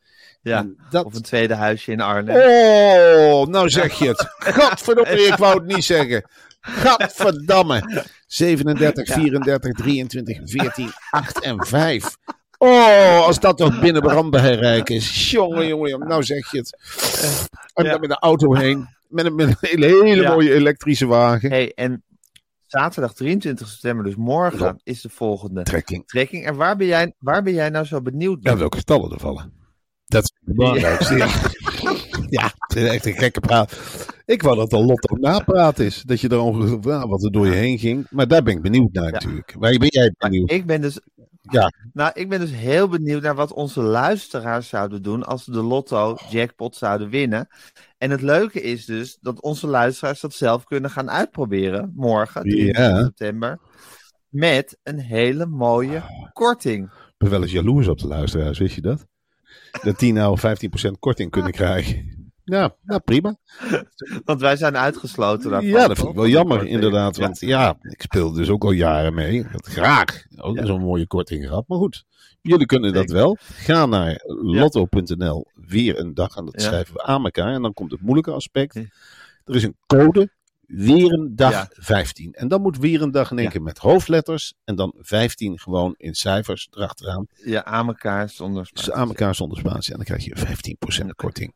[0.43, 1.05] Ja, dat...
[1.05, 2.37] Of een tweede huisje in Arnhem.
[2.37, 4.27] Oh, nou zeg je het.
[4.59, 6.31] Godverdomme, ik wou het niet zeggen.
[6.61, 8.07] Gadverdamme.
[8.27, 12.17] 37, 34, 23, 14, 8 en 5.
[12.59, 15.31] Oh, als dat toch binnen brandbereik is.
[15.31, 16.09] Jongen, jongen, jongen.
[16.09, 16.77] Nou zeg je het.
[17.75, 17.91] En Ja.
[17.91, 18.89] dan met de auto heen.
[19.09, 20.31] Met een, met een hele, hele Ja.
[20.33, 21.51] mooie elektrische wagen.
[21.51, 22.03] Hey, en
[22.67, 24.77] zaterdag 23 september, dus morgen, Ja.
[24.83, 26.07] is de volgende Trekking.
[26.09, 26.47] trekking.
[26.47, 28.59] En waar ben jij, waar ben jij nou zo benieuwd Ja, naar?
[28.59, 29.53] welke getallen er vallen.
[30.11, 31.17] Dat is het belangrijkste.
[31.17, 31.27] Ja,
[32.41, 33.79] ja het is echt een gekke praat.
[34.27, 36.03] Ik wou dat de lotto napraat is.
[36.03, 38.07] Dat je er ongeveer ja, wat er door je heen ging.
[38.11, 39.55] Maar daar ben ik benieuwd naar natuurlijk.
[39.59, 40.51] Waar ben jij benieuwd?
[40.51, 41.01] Ik ben dus,
[41.43, 41.73] Ja.
[41.93, 45.63] nou, ik ben dus heel benieuwd naar wat onze luisteraars zouden doen als ze de
[45.63, 47.49] lotto jackpot zouden winnen.
[47.99, 52.85] En het leuke is dus dat onze luisteraars dat zelf kunnen gaan uitproberen morgen, 23
[52.85, 53.03] Ja.
[53.05, 53.59] september.
[54.29, 56.85] Met een hele mooie korting.
[56.85, 59.07] Ik ben wel eens jaloers op de luisteraars, wist je dat?
[59.83, 62.19] Dat die nou 15% korting kunnen krijgen.
[62.45, 63.37] Ja, nou prima.
[64.25, 65.71] Want wij zijn uitgesloten daarvan.
[65.71, 67.17] Ja, dat vind ik wel jammer inderdaad.
[67.17, 69.45] Want ja, ik speel dus ook al jaren mee.
[69.45, 70.67] Had graag ook Ja.
[70.67, 71.65] zo'n mooie korting gehad.
[71.69, 72.05] Maar goed,
[72.41, 73.37] jullie kunnen dat wel.
[73.41, 76.37] Ga naar lotto.nl, weer een dag.
[76.37, 77.53] En dat schrijven we aan elkaar.
[77.53, 78.75] En dan komt het moeilijke aspect.
[79.45, 80.31] Er is een code,
[80.71, 81.69] weer een dag Ja.
[81.73, 82.33] 15.
[82.33, 83.53] En dan moet weer een dag in één Ja.
[83.53, 84.55] keer met hoofdletters.
[84.65, 87.27] En dan 15 gewoon in cijfers erachteraan.
[87.45, 88.93] Ja, aan elkaar zonder Dus spatie.
[88.93, 89.91] aan elkaar zonder spatie.
[89.91, 91.55] En dan krijg je 15% korting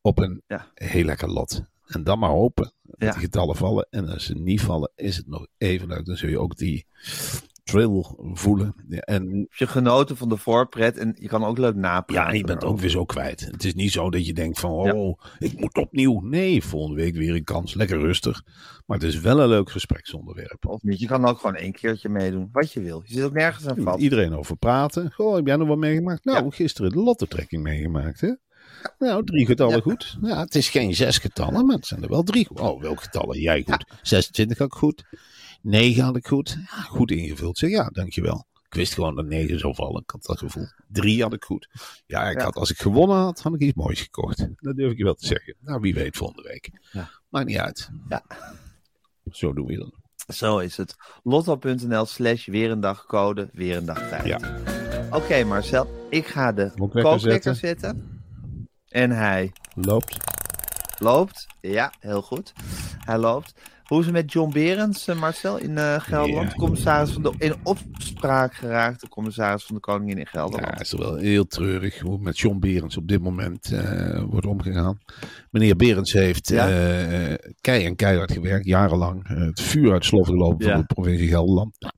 [0.00, 0.66] op een Ja.
[0.74, 1.62] heel lekker lot.
[1.86, 3.86] En dan maar hopen dat die getallen vallen.
[3.90, 6.04] En als ze niet vallen, is het nog even leuk.
[6.06, 6.86] Dan zul je ook die
[7.64, 8.74] thrill voelen.
[8.88, 12.32] Ja, en Heb je genoten van de voorpret en je kan ook leuk napraten.
[12.32, 13.40] ja, je bent ook weer zo kwijt.
[13.40, 16.20] Het is niet zo dat je denkt van, oh, ik moet opnieuw.
[16.20, 17.74] Nee, volgende week weer een kans.
[17.74, 18.42] Lekker rustig.
[18.86, 20.66] Maar het is wel een leuk gespreksonderwerp.
[20.66, 23.02] Of niet, je kan ook gewoon één keertje meedoen, wat je wil.
[23.06, 24.00] Je zit ook nergens aan vast.
[24.02, 25.12] Iedereen over praten.
[25.12, 26.24] Goh, heb jij nog wat meegemaakt?
[26.24, 26.50] Nou, Ja.
[26.50, 28.32] gisteren de lottotrekking meegemaakt, hè?
[28.98, 29.80] Nou, drie getallen Ja.
[29.80, 30.16] goed.
[30.22, 32.48] Ja, het is geen zes getallen, maar het zijn er wel drie.
[32.54, 33.40] Oh, welke getallen?
[33.40, 33.84] Jij goed.
[34.02, 35.04] 26 had ik goed.
[35.64, 36.56] 9 had ik goed.
[36.70, 37.58] Ja, goed ingevuld.
[37.58, 38.46] Zeg ja, dankjewel.
[38.68, 40.02] Ik wist gewoon dat 9 zou vallen.
[40.02, 40.66] Ik had dat gevoel.
[40.88, 41.68] 3 had ik goed.
[42.06, 42.44] Ja, ik Ja.
[42.44, 44.48] had, als ik gewonnen had, had ik iets moois gekocht.
[44.56, 45.54] Dat durf ik je wel te zeggen.
[45.60, 46.70] Nou, wie weet volgende week.
[46.92, 47.10] Ja.
[47.28, 47.90] Maakt niet uit.
[48.08, 48.22] Ja.
[49.30, 49.94] Zo doen we dan.
[50.34, 50.96] Zo is het.
[51.22, 54.24] Lotto.nl slash weer een dag code, weer een dag tijd.
[54.26, 54.38] Ja.
[55.10, 58.22] Oké Marcel, ik ga de Kookwekker zetten.
[58.88, 60.16] En hij Loopt.
[60.98, 61.46] loopt.
[61.60, 62.52] Ja, heel goed.
[62.98, 63.54] Hij loopt.
[63.84, 66.50] Hoe is het met John Berends, eh, Marcel, in eh, Gelderland?
[66.50, 66.56] Ja.
[66.56, 70.64] Commissaris van de, in opspraak geraakte commissaris van de Koningin in Gelderland.
[70.64, 74.46] Ja, het is wel heel treurig hoe met John Berends op dit moment eh, wordt
[74.46, 74.98] omgegaan.
[75.50, 76.66] Meneer Berends heeft Ja.
[77.60, 79.28] kei en keihard gewerkt, jarenlang.
[79.28, 80.72] Het vuur uit de slof gelopen Ja.
[80.72, 81.76] van de provincie Gelderland.
[81.78, 81.92] Nou,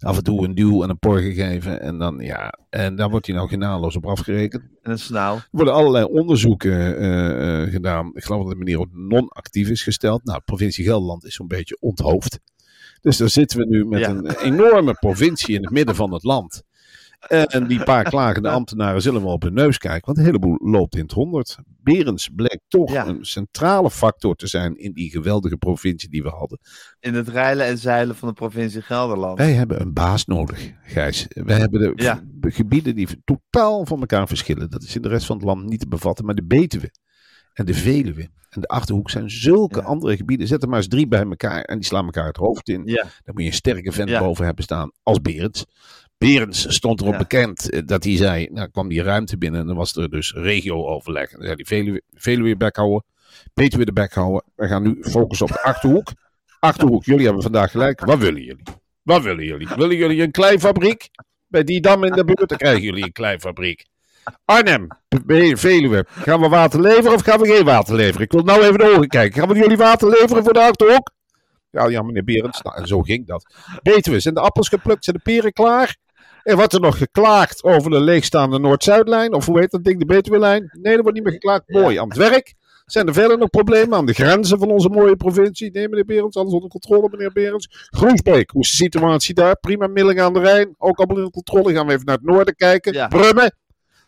[0.00, 1.80] Af en toe een duw en een por gegeven.
[1.80, 4.62] En dan, ja, en daar wordt hij nou genadeloos op afgerekend.
[4.82, 5.34] En een snauw.
[5.34, 8.10] Er worden allerlei onderzoeken eh, eh, gedaan.
[8.14, 10.24] Ik geloof dat de meneer ook non-actief is gesteld.
[10.24, 12.38] Nou, de provincie Gelderland is zo'n beetje onthoofd.
[13.00, 14.08] Dus daar zitten we nu met Ja.
[14.08, 16.62] een enorme provincie in het midden van het land.
[17.28, 20.94] En die paar klagende ambtenaren zullen wel op hun neus kijken, want een heleboel loopt
[20.96, 21.58] in het honderd.
[21.82, 23.06] Berends blijkt toch Ja.
[23.06, 26.58] een centrale factor te zijn in die geweldige provincie die we hadden.
[27.00, 29.38] In het reilen en zeilen van de provincie Gelderland.
[29.38, 31.26] Wij hebben een baas nodig, Gijs.
[31.28, 32.22] Wij hebben de Ja.
[32.40, 34.70] gebieden die totaal van elkaar verschillen.
[34.70, 36.24] Dat is in de rest van het land niet te bevatten.
[36.24, 36.90] Maar de Betuwe
[37.52, 39.84] en de Veluwe en de Achterhoek zijn zulke Ja.
[39.86, 40.46] andere gebieden.
[40.46, 42.82] Zet er maar eens drie bij elkaar en die slaan elkaar het hoofd in.
[42.84, 44.20] Ja, Dan moet je een sterke vent Ja.
[44.20, 45.64] boven hebben staan als Berends.
[46.18, 49.76] Berends stond erop bekend eh, dat hij zei, nou kwam die ruimte binnen en dan
[49.76, 51.30] was er dus regio-overleg.
[51.30, 53.04] Dan zei hij Veluwe, Veluwe bek houden,
[53.54, 54.42] Betuwe de bek houden.
[54.54, 56.12] We gaan nu focussen op de Achterhoek.
[56.58, 58.04] Achterhoek, jullie hebben vandaag gelijk.
[58.04, 58.62] Wat willen jullie?
[59.02, 59.68] Wat willen jullie?
[59.76, 61.08] Willen jullie een kleifabriek?
[61.46, 63.86] Bij die dam in de buurt, dan krijgen jullie een kleifabriek.
[64.44, 64.86] Arnhem,
[65.56, 68.20] Veluwe, gaan we water leveren of gaan we geen water leveren?
[68.20, 69.40] Ik wil nou even de ogen kijken.
[69.40, 71.10] Gaan we jullie water leveren voor de Achterhoek?
[71.70, 73.54] Ja, ja meneer Berends, nou, zo ging dat.
[73.82, 75.96] Betuwe, zijn de appels geplukt, zijn de peren klaar?
[76.42, 79.34] En wordt er nog geklaagd over de leegstaande Noord-Zuidlijn?
[79.34, 80.70] Of hoe heet dat ding, de Betuwe-lijn?
[80.72, 81.62] Nee, er wordt niet meer geklaagd.
[81.66, 82.54] Mooi, aan het werk.
[82.84, 85.70] Zijn er verder nog problemen aan de grenzen van onze mooie provincie?
[85.70, 87.88] Nee, meneer Berends, alles onder controle, meneer Berends.
[87.90, 89.56] Groesbeek, hoe is de situatie daar?
[89.56, 91.72] Prima, Milling aan de Rijn, ook allemaal in controle.
[91.72, 92.92] Gaan we even naar het noorden kijken.
[92.92, 93.08] Ja.
[93.08, 93.54] Brummen,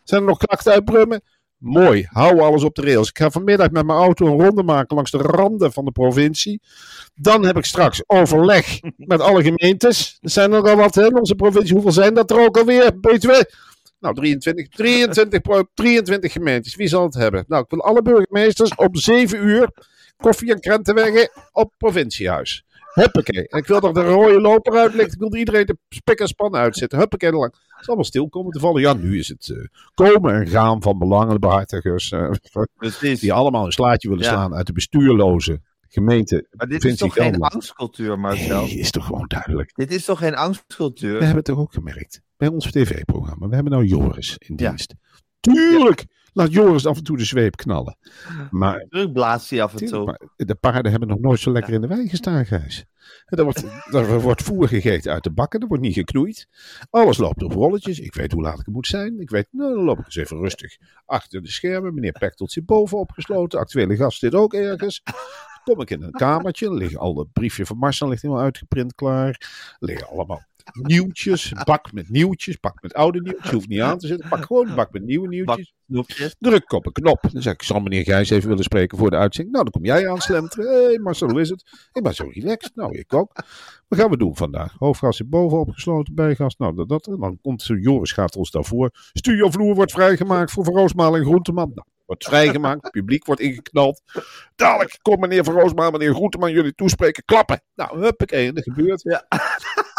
[0.03, 1.21] zijn er nog klachten uit Brummen?
[1.57, 3.09] Mooi, hou alles op de rails.
[3.09, 6.61] Ik ga vanmiddag met mijn auto een ronde maken langs de randen van de provincie.
[7.15, 10.17] Dan heb ik straks overleg met alle gemeentes.
[10.21, 11.73] Er zijn er al wat in onze provincie.
[11.73, 12.99] Hoeveel zijn dat er ook alweer?
[12.99, 13.31] BTW?
[13.99, 16.75] Nou, 23, 23, pro- 23 gemeentes.
[16.75, 17.45] Wie zal het hebben?
[17.47, 19.69] Nou, ik wil alle burgemeesters op 7 uur
[20.17, 22.65] koffie en krentenweggen op provinciehuis.
[22.93, 23.47] Huppakee.
[23.47, 25.13] En ik wil dat er een rode loper uit ligt.
[25.13, 26.99] Ik wil dat iedereen de spik en span uitzetten.
[26.99, 27.53] Huppakee er lang.
[27.67, 28.81] Het is allemaal stil komen te vallen.
[28.81, 32.11] Ja, nu is het eh, komen en gaan van belangenbehartigers.
[32.11, 32.29] eh,
[32.75, 33.19] precies.
[33.19, 34.29] die allemaal een slaatje willen Ja.
[34.29, 36.47] slaan uit de bestuurloze gemeente.
[36.51, 38.61] Maar dit is toch geen angstcultuur, Marcel?
[38.65, 39.71] Nee, is toch gewoon duidelijk.
[39.75, 41.11] Dit is toch geen angstcultuur?
[41.11, 42.21] We hebben het toch ook gemerkt.
[42.37, 43.47] Bij ons tv-programma.
[43.47, 44.67] We hebben nou Joris in Ja.
[44.69, 44.93] dienst.
[45.39, 46.05] Tuurlijk!
[46.33, 47.97] Laat Joris af en toe de zweep knallen.
[48.49, 50.29] Maar, blaast hij af en toe.
[50.35, 52.85] de paarden hebben nog nooit zo lekker in de wei gestaan, Gijs.
[53.25, 55.59] Er wordt, er wordt voer gegeten uit de bakken.
[55.59, 56.47] Er wordt niet geknoeid.
[56.89, 57.99] Alles loopt op rolletjes.
[57.99, 59.19] Ik weet hoe laat ik het moet zijn.
[59.19, 61.93] Ik weet, nou, dan loop ik eens even rustig achter de schermen.
[61.93, 63.59] Meneer Pechtold zit boven opgesloten.
[63.59, 65.03] Actuele gast zit ook ergens.
[65.63, 66.65] Kom ik in een kamertje.
[66.65, 69.41] Er liggen al het briefje van Marcel ligt helemaal uitgeprint klaar.
[69.79, 71.53] Liggen allemaal nieuwtjes.
[71.63, 72.59] Bak met nieuwtjes.
[72.59, 73.49] Bak met oude nieuwtjes.
[73.49, 74.29] Je hoeft niet aan te zetten.
[74.29, 75.73] Pak gewoon een bak met nieuwe nieuwtjes.
[76.39, 77.21] Druk op een knop.
[77.31, 79.55] Dan zeg ik, zal meneer Gijs even willen spreken voor de uitzending?
[79.55, 80.75] Nou, dan kom jij aanslenteren.
[80.75, 81.89] Hé hey Marcel, hoe is het?
[81.91, 82.75] Ik ben zo relaxed.
[82.75, 83.31] Nou, ik ook.
[83.87, 84.75] Wat gaan we doen vandaag?
[84.77, 86.59] Hoofdgast zit boven opgesloten, bijgast.
[86.59, 87.07] Nou, dat, dat.
[87.07, 88.89] En dan komt zo, Joris gaat ons daarvoor.
[89.13, 91.71] Studiovloer wordt vrijgemaakt voor Van Roosmalen en Groenteman.
[91.75, 92.83] Nou, wordt vrijgemaakt.
[92.83, 94.01] Het publiek wordt ingeknald.
[94.55, 97.23] Dadelijk komt meneer Van Roosmalen, meneer Groenteman jullie toespreken.
[97.25, 97.61] Klappen.
[97.75, 98.47] Nou, huppakee.
[98.47, 99.01] En dat gebeurt.
[99.01, 99.25] Ja.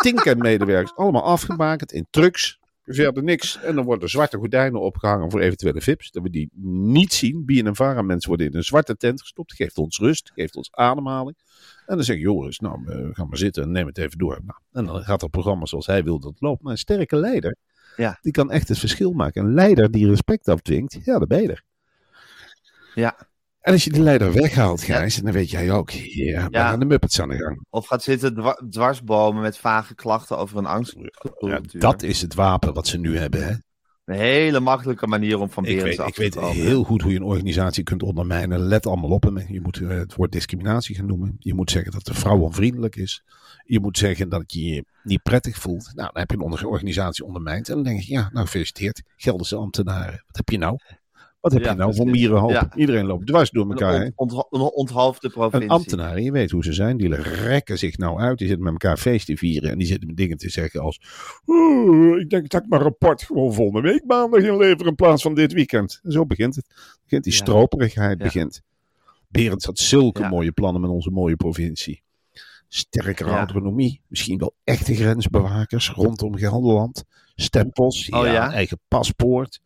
[0.04, 0.96] Tinken medewerkers.
[0.96, 2.58] Allemaal afgebakend in trucks.
[2.84, 3.60] Verder niks.
[3.62, 6.10] En dan worden zwarte gordijnen opgehangen voor eventuele VIP's.
[6.10, 7.44] Dat we die niet zien.
[7.44, 9.52] Bien en Vara mensen worden in een zwarte tent gestopt.
[9.54, 10.30] Geeft ons rust.
[10.34, 11.36] Geeft ons ademhaling.
[11.86, 14.40] En dan zeg ik, Joris, nou, eh, ga maar zitten en neem het even door.
[14.44, 16.62] Nou, en dan gaat het programma zoals hij wil dat het loopt.
[16.62, 17.56] Maar een sterke leider,
[17.96, 18.18] Ja.
[18.22, 19.44] die kan echt het verschil maken.
[19.44, 21.62] Een leider die respect afdwingt, ja, dan ben je er.
[22.94, 23.16] Ja.
[23.64, 26.68] En als je die leider weghaalt, Gijs, dan weet jij ook, ja, dan Ja.
[26.68, 27.66] gaan de Muppets aan de gang.
[27.70, 31.50] Of gaat zitten dwa- dwarsbomen met vage klachten over een angstcultuur.
[31.50, 33.54] Ja, dat is het wapen wat ze nu hebben, hè.
[34.04, 36.56] Een hele makkelijke manier om van Ik Berends weet, af ik te weet komen.
[36.56, 38.58] heel goed hoe je een organisatie kunt ondermijnen.
[38.60, 39.22] Let allemaal op.
[39.22, 39.44] hè.
[39.48, 41.36] Je moet eh, het woord discriminatie gaan noemen.
[41.38, 43.22] Je moet zeggen dat de vrouw onvriendelijk is.
[43.64, 45.84] Je moet zeggen dat je je niet prettig voelt.
[45.94, 47.68] Nou, dan heb je een organisatie ondermijnd.
[47.68, 49.02] En dan denk je, ja, nou gefeliciteerd.
[49.16, 50.22] Gelderse ambtenaren.
[50.26, 50.76] Wat heb je nou?
[51.44, 52.20] Wat heb Ja, je nou voor precies.
[52.22, 52.50] mierenhoop?
[52.50, 52.68] Ja.
[52.74, 54.00] Iedereen loopt dwars door elkaar.
[54.02, 54.12] Een
[54.50, 55.62] een onthoofde provincie.
[55.70, 58.38] Een ambtenaar, je weet hoe ze zijn, die rekken zich nou uit.
[58.38, 59.70] Die zitten met elkaar feest te vieren.
[59.70, 61.00] En die zitten met dingen te zeggen als...
[61.46, 65.34] "Oeh, ik denk dat ik mijn rapport gewoon volgende week maandag inlever in plaats van
[65.34, 66.00] dit weekend.
[66.02, 66.66] En zo begint het.
[67.02, 67.38] Begint die Ja.
[67.38, 68.18] stroperigheid.
[68.18, 68.60] Begint.
[69.28, 72.02] Berends had zulke mooie plannen met onze mooie provincie.
[72.68, 74.00] Sterkere autonomie.
[74.08, 77.04] Misschien wel echte grensbewakers rondom Gelderland.
[77.34, 78.08] Stempels.
[78.08, 78.52] Oh ja?
[78.52, 79.60] Eigen paspoort.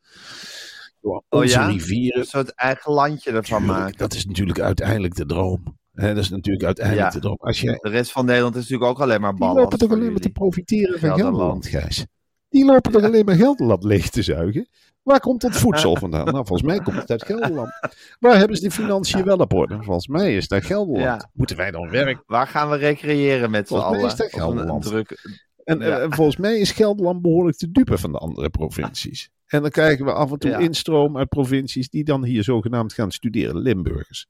[1.00, 1.66] Door Oh onze ja?
[1.66, 2.20] rivieren.
[2.20, 3.98] Een soort eigen landje ervan Tuurlijk, maken.
[3.98, 5.76] Dat is natuurlijk uiteindelijk de droom.
[5.92, 7.20] Dat is natuurlijk uiteindelijk Ja.
[7.20, 7.44] erop.
[7.44, 9.62] Als je, De rest van Nederland is natuurlijk ook alleen maar die ballen.
[9.62, 11.66] lopen toch alleen maar te profiteren van Gelderland.
[11.66, 12.06] Gijs.
[12.48, 14.68] Die lopen toch alleen maar Gelderland leeg te zuigen.
[15.02, 16.24] Waar komt dat voedsel vandaan?
[16.24, 17.70] Nou, volgens mij komt het uit Gelderland.
[18.18, 19.82] Waar hebben ze de financiën wel op orde?
[19.82, 21.20] Volgens mij is dat Gelderland.
[21.22, 21.30] Ja.
[21.32, 22.22] Moeten wij dan werken?
[22.26, 24.12] Waar gaan we recreëren met z'n Volgens mij allen?
[24.12, 24.82] is dat Gelderland.
[24.84, 25.98] druk- En Ja.
[25.98, 29.30] eh, volgens mij is Gelderland behoorlijk te dupe van de andere provincies.
[29.48, 30.58] En dan krijgen we af en toe Ja.
[30.58, 33.58] instroom uit provincies die dan hier zogenaamd gaan studeren.
[33.58, 34.26] Limburgers,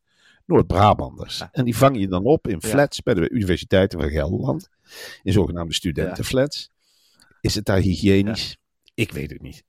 [0.47, 1.45] Noord-Brabanders.
[1.53, 2.69] En die vang je dan op in Ja.
[2.69, 4.69] flats bij de universiteiten van Gelderland.
[5.23, 6.71] In zogenaamde studentenflats.
[7.41, 8.57] Is het daar hygiënisch?
[8.95, 9.65] Ik weet het niet.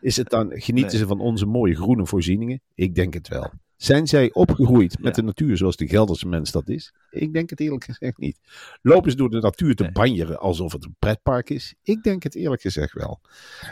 [0.00, 1.00] Is het dan, genieten Nee.
[1.00, 2.60] ze van onze mooie groene voorzieningen?
[2.74, 3.52] Ik denk het wel.
[3.82, 5.22] Zijn zij opgegroeid met Ja.
[5.22, 6.92] de natuur zoals de Gelderse mens dat is?
[7.10, 8.38] Ik denk het eerlijk gezegd niet.
[8.82, 9.92] Lopen ze door de natuur te Nee.
[9.92, 11.74] banjeren alsof het een pretpark is?
[11.82, 13.20] Ik denk het eerlijk gezegd wel.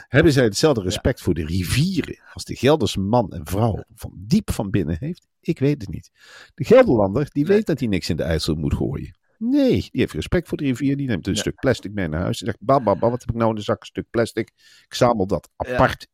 [0.08, 4.50] Hebben zij hetzelfde respect voor de rivieren als de Gelderse man en vrouw van diep
[4.50, 5.26] van binnen heeft?
[5.40, 6.10] Ik weet het niet.
[6.54, 7.56] De Gelderlander die Nee.
[7.56, 9.16] weet dat hij niks in de IJssel moet gooien.
[9.38, 10.96] Nee, die heeft respect voor de rivier.
[10.96, 11.40] Die neemt een Ja.
[11.40, 12.40] stuk plastic mee naar huis.
[12.40, 13.80] En zegt, baba, wat heb ik nou in de zak?
[13.80, 14.48] Een stuk plastic.
[14.84, 16.08] Ik zamel dat apart.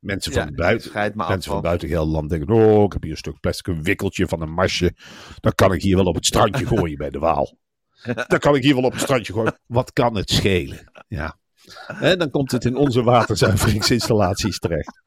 [0.00, 3.40] Mensen van Ja, buiten, mensen van buiten Gelderland denken, oh, ik heb hier een stuk
[3.40, 4.94] plastic, een wikkeltje van een masje.
[5.40, 7.58] Dat kan ik hier wel op het strandje gooien bij de Waal.
[8.02, 9.58] Dat kan ik hier wel op het strandje gooien.
[9.66, 10.90] Wat kan het schelen?
[11.08, 11.38] Ja.
[11.86, 15.02] En dan komt het in onze waterzuiveringsinstallaties terecht.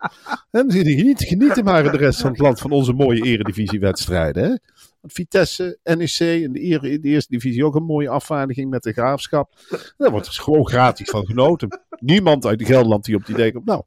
[0.51, 4.62] En dan geniet, genieten maar de rest van het land van onze mooie eredivisiewedstrijden.
[5.08, 9.54] Vitesse, NEC in de, eerste divisie ook een mooie afvaardiging met de graafschap.
[9.98, 11.82] Daar wordt er gewoon gratis van genoten.
[12.00, 13.84] Niemand uit Gelderland die op het idee komt, nou,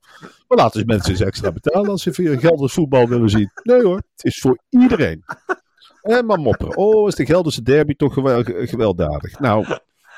[0.48, 3.50] we laten eens mensen eens extra betalen als ze via Gelders voetbal willen zien.
[3.62, 5.24] Nee hoor, het is voor iedereen.
[6.02, 6.76] En maar mopperen.
[6.76, 9.38] Oh, is de Gelderse derby toch gewel- ge- gewelddadig.
[9.38, 9.66] Nou,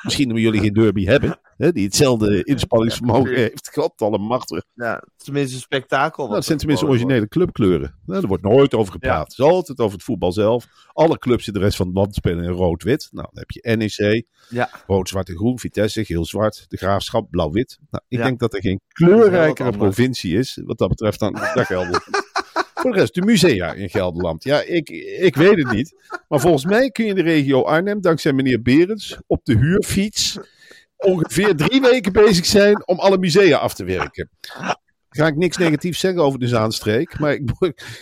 [0.02, 3.70] misschien omdat jullie geen derby hebben, hè, die hetzelfde inspanningsvermogen heeft.
[3.72, 4.64] God, alle machtig.
[4.74, 6.22] Ja, tenminste een spektakel.
[6.22, 7.94] Nou, dat zijn tenminste originele clubkleuren.
[8.06, 9.28] Nou, er wordt nooit over gepraat.
[9.28, 10.66] Het is altijd over het voetbal zelf.
[10.92, 13.08] Alle clubs in de rest van het land spelen in rood-wit.
[13.10, 15.58] Nou, dan heb je NEC, Ja, rood, zwart en groen.
[15.58, 16.64] Vitesse, geel-zwart.
[16.68, 17.78] De Graafschap, blauw-wit.
[17.90, 20.60] Nou, ik denk dat er geen kleurrijkere provincie is.
[20.64, 22.04] Wat dat betreft dan dat Gelderland.
[22.74, 24.44] Voor de rest, de musea in Gelderland.
[24.44, 24.88] Ja, ik,
[25.20, 25.94] ik weet het niet.
[26.28, 30.38] Maar volgens mij kun je in de regio Arnhem, dankzij meneer Berends, op de huurfiets
[30.98, 34.30] ongeveer drie weken bezig zijn om alle musea af te werken.
[35.08, 37.18] Ga ik niks negatiefs zeggen over de Zaanstreek.
[37.18, 37.50] Maar ik,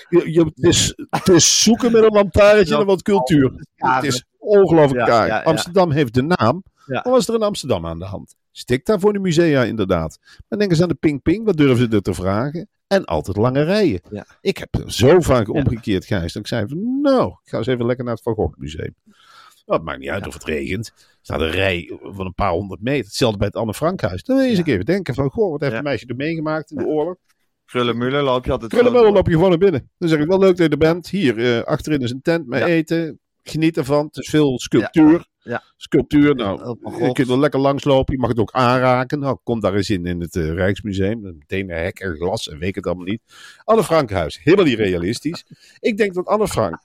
[0.09, 2.77] je, je- het, is, het is zoeken met een lantaarnje Ja.
[2.77, 3.53] naar wat cultuur.
[3.75, 5.43] Het is ongelooflijk Ja, ja.
[5.43, 6.63] Amsterdam heeft de naam.
[6.87, 6.95] Ja.
[7.03, 8.35] Wat was er in Amsterdam aan de hand?
[8.53, 10.19] Stik daar voor de musea inderdaad.
[10.49, 11.45] Dan denken ze aan de Ping Ping.
[11.45, 12.69] Wat durven ze er te vragen?
[12.87, 14.01] En altijd lange rijen.
[14.11, 14.27] Ja.
[14.41, 16.33] Ik heb er zo vaak omgekeerd, Gijs.
[16.33, 18.95] Dat ik zei van, nou, ik ga eens even lekker naar het Van Gogh Museum.
[19.67, 20.87] Nou, het maakt niet uit of het regent.
[20.97, 23.05] Er staat een rij van een paar honderd meter.
[23.05, 24.23] Hetzelfde bij het Anne Frankhuis.
[24.23, 26.71] Dan wil je eens een keer denken van, goh, wat heeft een meisje er meegemaakt
[26.71, 27.17] in de oorlog?
[27.65, 29.91] Krullenmuller loop je altijd Krullenmullen loop je gewoon naar binnen.
[29.99, 31.09] Dan zeg ik, wel leuk dat je er bent.
[31.09, 33.19] Hier, eh, achterin is een tent met eten.
[33.43, 34.07] Geniet ervan.
[34.07, 35.27] Het is veel sculptuur.
[35.43, 35.63] Ja.
[35.77, 38.15] Sculptuur, nou, je kunt er lekker langslopen.
[38.15, 39.19] Je mag het ook aanraken.
[39.19, 41.21] Nou, kom daar eens in in het eh, Rijksmuseum.
[41.21, 43.23] Meteen een hek en glas en weet het allemaal niet.
[43.65, 45.45] Anne Frankhuis, helemaal niet realistisch.
[45.79, 46.79] Ik denk dat Anne Frank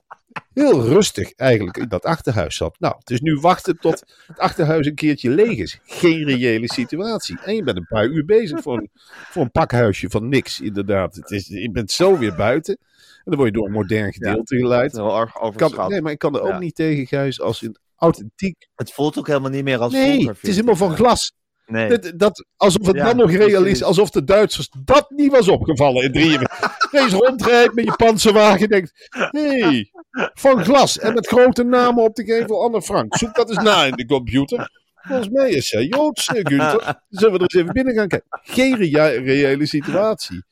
[0.53, 2.75] heel rustig eigenlijk in dat achterhuis zat.
[2.79, 5.79] Nou, het is nu wachten tot het achterhuis een keertje leeg is.
[5.83, 7.39] Geen reële situatie.
[7.43, 8.89] En je bent een paar uur bezig voor een,
[9.29, 11.15] voor een pakhuisje van niks, inderdaad.
[11.15, 12.77] Het is, je bent zo weer buiten.
[12.77, 14.91] En dan word je door een modern gedeelte Het geleid.
[14.91, 16.59] is heel erg Kan, nee, maar ik kan er ook Ja.
[16.59, 18.67] niet tegen, Gijs, als een authentiek...
[18.75, 20.35] Het voelt ook helemaal niet meer als Nee, vroeger.
[20.35, 21.33] het is helemaal van glas.
[21.71, 21.87] Nee.
[21.89, 26.03] Dat, dat, alsof het Ja, dan nog realistisch alsof de Duitsers dat niet was opgevallen
[26.03, 26.47] in drieën.
[26.91, 29.91] Deze rondrijdt met je panzerwagen en denkt, hé, hey,
[30.33, 33.17] van glas en met grote namen op de gevel Anne Frank.
[33.17, 34.69] Zoek dat eens na in de computer.
[35.01, 37.01] Volgens mij is zij Joods, Gunther.
[37.09, 38.27] Zullen we er eens even binnen gaan kijken?
[38.41, 38.75] Geen
[39.23, 40.43] reële situatie.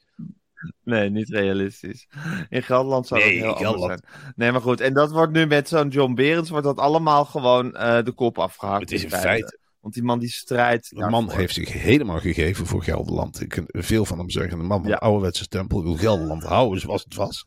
[0.84, 2.08] Nee, niet realistisch.
[2.50, 4.02] In Gelderland zou Nee, dat heel anders Gelderland.
[4.12, 4.34] zijn.
[4.36, 4.82] Nee, maar goed.
[4.82, 8.40] En dat wordt nu met zo'n John Berends wordt dat allemaal gewoon eh, de kop
[8.40, 8.82] afgehakt.
[8.82, 9.59] Het is een feit.
[9.80, 10.90] Want die man die strijdt.
[10.90, 13.42] De man heeft zich helemaal gegeven voor Gelderland.
[13.42, 14.60] Ik kan veel van hem zeggen.
[14.60, 14.96] Een man van Ja.
[14.96, 15.84] de ouderwetse stempel.
[15.84, 17.46] wil Gelderland houden zoals het was.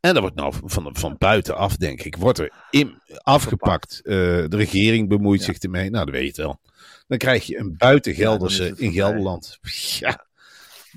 [0.00, 4.00] En dat wordt nou van, van buitenaf, denk ik, wordt er in, afgepakt.
[4.04, 5.46] Eh, de regering bemoeit Ja.
[5.46, 5.90] zich ermee.
[5.90, 6.60] Nou, dat weet je het wel.
[7.06, 8.92] Dan krijg je een buitengelderse Ja, in.
[8.92, 9.58] Gelderland.
[9.98, 10.26] Ja.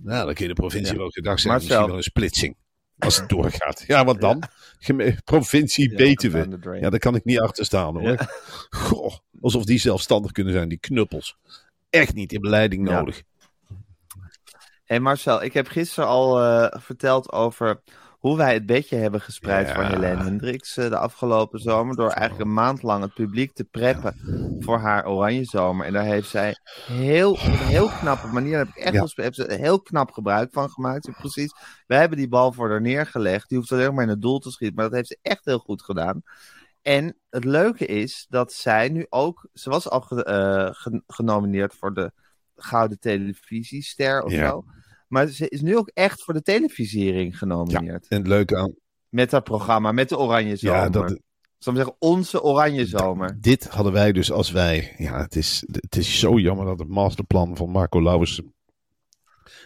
[0.03, 1.51] Nou, dan kun je de provincie wel gedag zeggen.
[1.51, 1.67] Marcel.
[1.69, 2.55] Misschien wel een splitsing.
[2.99, 3.84] Als het doorgaat.
[3.88, 4.43] Ja, wat dan?
[4.79, 6.55] Geme- provincie Ja, weten down we.
[6.55, 6.81] the drain.
[6.81, 8.12] Ja, daar kan ik niet achter staan hoor.
[8.12, 8.29] Ja.
[8.69, 11.38] Goh, alsof die zelfstandig kunnen zijn, die knuppels.
[11.89, 12.99] Echt niet in beleiding Ja.
[12.99, 13.21] nodig.
[14.86, 17.81] Hey Marcel, ik heb gisteren al eh, verteld over
[18.25, 19.73] hoe wij het bedje hebben gespreid Ja.
[19.73, 21.95] voor Helene Hendricks eh, de afgelopen zomer.
[21.95, 24.15] Door eigenlijk een maand lang het publiek te preppen
[24.59, 25.85] voor haar oranje zomer.
[25.85, 29.31] En daar heeft zij heel, op een heel knappe manier, daar heb ik echt Ja.
[29.31, 31.09] ze heel knap gebruik van gemaakt.
[31.17, 31.53] Precies,
[31.88, 33.49] wij hebben die bal voor haar neergelegd.
[33.49, 35.59] Die hoeft alleen maar in het doel te schieten, maar dat heeft ze echt heel
[35.59, 36.21] goed gedaan.
[36.81, 41.75] En het leuke is dat zij nu ook, ze was al ge- eh, ge- genomineerd
[41.75, 42.11] voor de
[42.55, 44.47] Gouden Televisiester of Ja.
[44.49, 44.65] zo.
[45.15, 48.08] Maar ze is nu ook echt voor de televisiering genomineerd.
[48.08, 48.73] En het leuke aan...
[49.10, 50.78] Met dat programma, met de Oranje Zomer.
[50.78, 51.19] Ja, dat,
[51.58, 53.38] Zal ik zeggen, onze Oranje Zomer.
[53.41, 54.95] Dit hadden wij dus als wij.
[54.97, 58.41] Ja, het is, het is zo jammer dat het masterplan van Marco Lauwers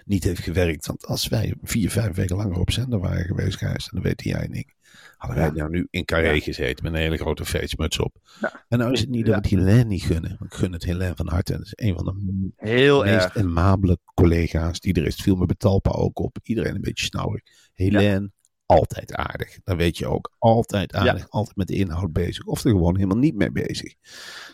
[0.06, 0.86] niet heeft gewerkt.
[0.86, 4.30] Want als wij vier, vijf weken langer op zender waren geweest, Gijs, en dat weten
[4.30, 4.76] jij en ik,
[5.17, 5.54] hadden wij Ja.
[5.54, 6.39] nou nu in Carré Ja.
[6.41, 8.15] gezeten met een hele grote feestmuts op.
[8.41, 8.65] Ja.
[8.67, 10.32] En nou is het niet dat we het Helene niet gunnen.
[10.43, 11.52] Ik gun het Helene van harte.
[11.52, 13.38] Dat is een van de Heel meest erg.
[13.38, 15.13] amabele collega's die er is.
[15.13, 16.38] Het viel me betalpa ook op.
[16.43, 17.41] Iedereen een beetje snauwig.
[17.73, 18.32] Helene,
[18.65, 19.58] altijd aardig.
[19.63, 20.36] Dat weet je ook.
[20.39, 21.30] Altijd aardig.
[21.30, 22.45] Altijd met de inhoud bezig.
[22.45, 23.93] Of er gewoon helemaal niet mee bezig.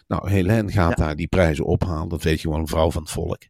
[0.08, 2.10] Nou, Helene gaat daar die prijzen ophalen.
[2.10, 3.42] Dat weet je gewoon, een vrouw van het volk.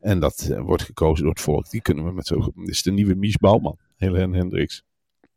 [0.00, 1.70] En dat eh, wordt gekozen door het volk.
[1.70, 2.52] Die kunnen we met zo.
[2.54, 3.78] Dit is de nieuwe Mies Bouwman.
[3.96, 4.82] Helene Hendricks.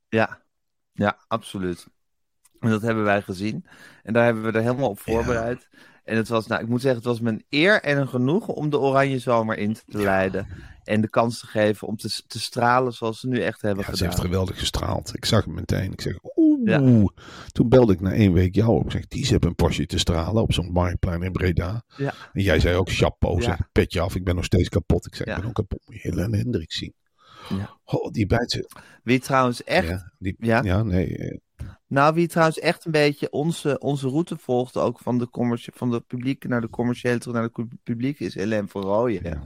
[0.09, 0.41] Ja,
[0.93, 1.87] ja, absoluut.
[2.59, 3.65] En dat hebben wij gezien.
[4.03, 5.67] En daar hebben we er helemaal op voorbereid.
[6.03, 8.69] En het was, nou, ik moet zeggen, het was mijn eer en een genoegen om
[8.69, 10.47] de Oranje Zomer in te leiden.
[10.83, 13.89] En de kans te geven om te, te stralen zoals ze nu echt hebben Ja,
[13.89, 14.09] ze gedaan.
[14.09, 15.15] heeft geweldig gestraald.
[15.15, 15.91] Ik zag hem meteen.
[15.91, 16.61] Ik zeg, oeh.
[16.65, 16.79] Ja.
[17.51, 18.85] Toen belde ik na één week jou op.
[18.85, 21.83] Ik zeg, die hebben een Porsche te stralen op zo'n marktplein in Breda.
[22.33, 24.15] En jij zei ook, chapeau, zeg, petje af.
[24.15, 25.05] Ik ben nog steeds kapot.
[25.05, 25.81] Ik zeg, ik ben ook kapot.
[25.85, 26.93] Moet je Helene Hendricks zien.
[27.57, 27.77] Ja.
[27.85, 28.69] Oh, die ze.
[29.03, 30.61] Wie trouwens echt, Ja, die, Ja?
[30.63, 30.83] ja?
[30.83, 31.41] nee.
[31.87, 35.27] nou, wie trouwens echt een beetje onze, onze route volgde, ook van de,
[35.73, 39.23] van de publieke naar de commerciële terug naar de publiek, is Hélène van Rooyen.
[39.23, 39.41] Ja.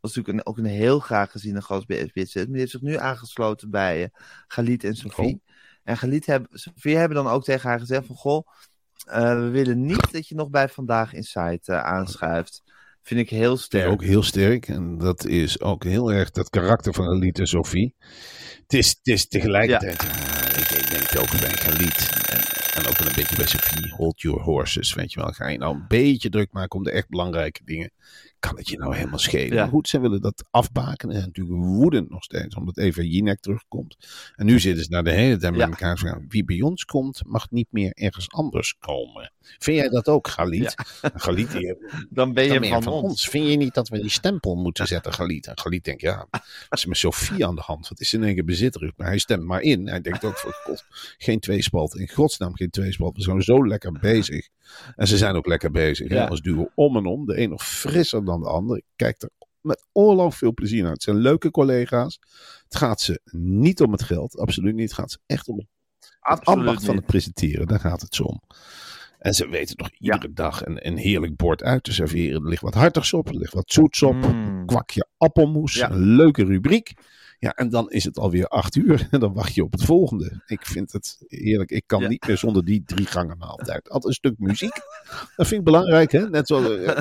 [0.00, 2.32] was natuurlijk een, ook een heel graag geziene gast bij SBS.
[2.32, 4.08] Die heeft zich nu aangesloten bij eh
[4.46, 5.42] Galit en Sofie.
[5.82, 8.16] En Galit hebben, Sofie hebben dan ook tegen haar gezegd van...
[8.16, 8.46] Goh,
[9.06, 12.62] eh, we willen niet dat je nog bij Vandaag Insight eh, aanschuift.
[13.02, 13.90] Vind ik heel sterk.
[13.90, 14.68] ook heel sterk.
[14.68, 17.94] En dat is ook heel erg dat karakter van Elite Sophie.
[18.62, 20.02] Het is, het is tegelijkertijd.
[20.02, 22.10] ja, ik, ik denk ook bij Galit.
[22.30, 23.92] En, en ook wel een beetje bij Sophie.
[23.96, 24.94] Hold your horses.
[24.94, 25.32] Weet je wel.
[25.32, 27.90] Ga je nou een beetje druk maken om de echt belangrijke dingen.
[28.38, 29.54] Kan het je nou helemaal schelen?
[29.56, 29.62] Ja.
[29.62, 31.10] Maar goed, ze willen dat afbaken.
[31.10, 32.54] En natuurlijk woedend nog steeds.
[32.54, 33.96] Omdat Eva Jinek terugkomt.
[34.36, 35.66] En nu zitten ze naar de hele tijd met Ja.
[35.68, 35.98] elkaar.
[35.98, 39.32] Van, wie bij ons komt, mag niet meer ergens anders komen.
[39.58, 40.74] Vind jij dat ook, Galit?
[41.14, 41.76] Galit die
[42.10, 43.02] Dan ben je dan van, van ons.
[43.04, 43.28] ons.
[43.28, 45.46] Vind je niet dat we die stempel moeten zetten, Galit?
[45.46, 47.88] En Galit denkt, ja, wat is met Sofie aan de hand?
[47.88, 48.92] Wat is in één keer bezitter?
[48.96, 49.88] Maar hij stemt maar in.
[49.88, 50.84] Hij denkt ook, voor God,
[51.18, 51.96] geen tweespalt.
[51.96, 53.16] In godsnaam geen tweespalt.
[53.16, 54.48] We zijn zo lekker bezig.
[54.96, 56.08] En ze zijn ook lekker bezig.
[56.08, 56.26] hè, Ja.
[56.26, 57.26] Als duo om en om.
[57.26, 58.76] De een nog frisser dan de ander.
[58.76, 60.92] Ik kijk er met oorlog veel plezier naar.
[60.92, 62.18] Het zijn leuke collega's.
[62.64, 64.38] Het gaat ze niet om het geld.
[64.38, 64.90] Absoluut niet.
[64.90, 65.66] Het gaat ze echt om
[66.20, 68.40] het ambacht van het presenteren, daar gaat het zo om.
[69.18, 72.42] En ze weten toch iedere dag een, een heerlijk bord uit te serveren.
[72.42, 74.14] Er ligt wat hartigs op, er ligt wat zoets op.
[74.14, 74.66] Mm.
[74.66, 75.90] Kwakje appelmoes, Ja.
[75.90, 76.92] een leuke rubriek.
[77.42, 80.42] Ja, en dan is het alweer acht uur en dan wacht je op het volgende.
[80.46, 81.70] Ik vind het heerlijk.
[81.70, 82.08] Ik kan Ja.
[82.08, 83.88] niet meer zonder die drie gangen maaltijd.
[83.88, 84.74] Altijd een stuk muziek.
[85.36, 86.28] Dat vind ik belangrijk, hè?
[86.30, 86.98] Net zo eh,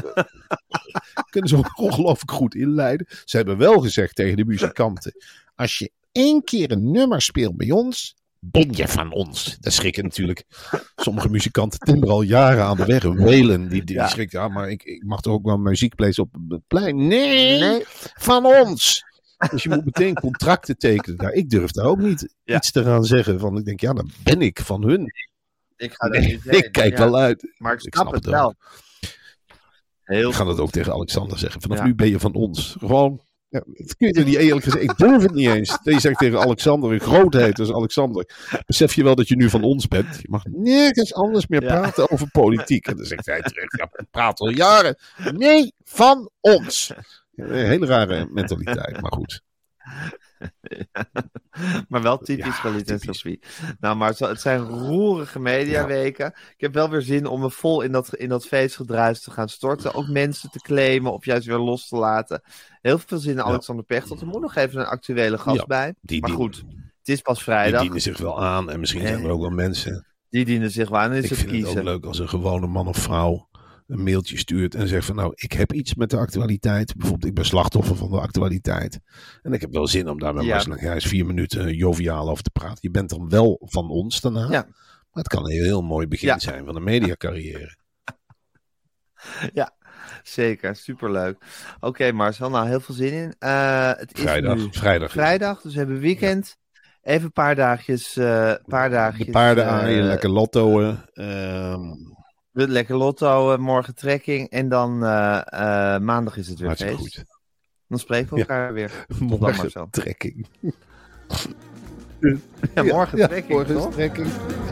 [1.30, 3.08] kunnen ze ook ongelooflijk goed inleiden.
[3.26, 5.14] Ze hebben wel gezegd tegen de muzikanten:
[5.56, 9.58] als je één keer een nummer speelt bij ons, ben je van ons.
[9.60, 10.44] Dat schrikken natuurlijk
[10.96, 13.04] sommige muzikanten timmeren al jaren aan de weg.
[13.04, 14.08] Welen, die, die Ja.
[14.08, 17.08] schrikt, ja, maar ik, ik mag toch ook wel muziek op het plein?
[17.08, 17.84] Nee, Nee.
[18.16, 19.10] van ons.
[19.52, 21.18] Dus je moet meteen contracten tekenen.
[21.18, 22.56] Nou, ik durf daar ook niet Ja.
[22.56, 25.14] iets te gaan zeggen van, ik denk, ja, dan ben ik van hun.
[25.78, 27.54] Ik ga Nee, niet ik kijk Ja, wel uit.
[27.58, 28.56] Maar ik Ik snap, het het wel.
[30.04, 31.62] Heel Ik ga dat ook tegen Alexander zeggen.
[31.62, 31.84] Vanaf Ja.
[31.84, 32.76] nu ben je van ons.
[32.80, 34.84] Gewoon, ja, dat kun je toch niet eerlijk gezegd.
[34.84, 35.78] Ik durf het niet eens.
[35.84, 38.30] Je zegt tegen Alexander, een grootheid als Alexander.
[38.66, 40.16] Besef je wel dat je nu van ons bent?
[40.22, 41.80] Je mag nergens anders meer Ja.
[41.80, 42.88] praten over politiek.
[42.88, 44.98] En dan zegt hij terug, ja, ik praat al jaren.
[45.34, 46.92] Nee, van ons.
[47.42, 49.42] Een hele rare mentaliteit, maar goed.
[51.90, 53.40] Maar wel typisch Ja, Galit en.
[53.80, 56.26] Nou, maar het zijn roerige mediaweken.
[56.28, 59.50] Ik heb wel weer zin om me vol in dat, in dat feestgedruis te gaan
[59.50, 59.94] storten.
[59.94, 62.42] Ook mensen te claimen of juist weer los te laten.
[62.82, 64.22] Heel veel zin in Alexander Pechtold.
[64.22, 65.94] Er moet nog even een actuele gast bij.
[66.02, 66.56] Die, Maar die, goed,
[66.98, 67.82] het is pas die vrijdag.
[67.82, 68.70] dienen zich wel aan.
[68.70, 71.14] En misschien zijn er ook wel mensen Die dienen zich wel aan.
[71.14, 71.80] Is Ik het vind het kiezen.
[71.80, 73.50] ook leuk als een gewone man of vrouw
[73.92, 76.96] een mailtje stuurt en zegt van nou, ik heb iets met de actualiteit.
[76.96, 79.00] Bijvoorbeeld, ik ben slachtoffer van de actualiteit.
[79.42, 80.54] En ik heb wel zin om daar met Ja.
[80.54, 82.78] Marcel Gijs vier minuten joviaal over te praten.
[82.82, 84.42] Je bent dan wel van ons daarna.
[84.42, 84.66] Ja.
[85.12, 86.40] Maar het kan een heel mooi begin Ja.
[86.40, 87.78] zijn van een mediacarrière.
[90.24, 91.38] Zeker, superleuk.
[91.80, 93.36] Oké Marcel, nou heel veel zin in.
[93.40, 94.56] Eh, het is Vrijdag.
[94.56, 95.12] nu Vrijdag.
[95.12, 96.58] vrijdag, dus we hebben weekend.
[97.02, 98.18] Even een paar dagjes.
[98.18, 101.00] eh paar dagjes De paarden eh, aaien, lekker lottoen.
[101.14, 101.82] Ehm
[102.54, 104.50] Lekker lotto, eh, morgen trekking.
[104.50, 105.42] En dan eh,
[105.96, 107.16] eh, maandag is het weer hartstikke feest.
[107.18, 107.26] goed.
[107.88, 108.42] Dan spreken we Ja.
[108.42, 108.90] elkaar weer.
[109.08, 109.88] Tot dan Morgen Marcel.
[109.92, 110.48] trekking.
[112.76, 114.28] Ja, morgen Ja, trekking, morgen is trekking.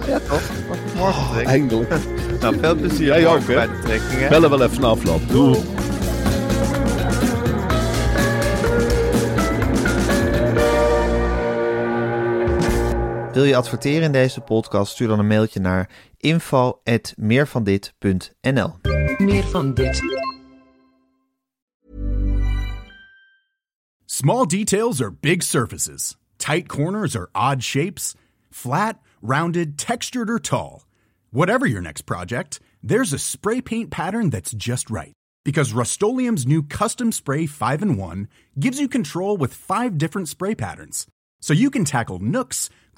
[0.08, 0.42] Ja, toch?
[0.96, 1.90] Morgen Oh, eindelijk.
[2.42, 3.54] Nou, veel plezier Jij ook, hè?
[3.54, 4.30] bij de trekking, hè?
[4.30, 5.28] Bellen wel even afloop.
[5.30, 5.58] Doei.
[13.40, 14.92] Wil je adverteren in deze podcast?
[14.92, 18.74] Stuur dan een mailtje naar info.meervandit.nl
[19.18, 20.02] Meer van dit.
[24.06, 26.18] Small details are big surfaces.
[26.38, 28.16] Tight corners are odd shapes.
[28.50, 30.82] Flat, rounded, textured, or tall.
[31.30, 35.14] Whatever your next project, there's a spray paint pattern that's just right.
[35.44, 40.56] Because Rust new Custom Spray 5 in 1 gives you control with five different spray
[40.56, 41.08] patterns.
[41.42, 42.70] So you can tackle nooks,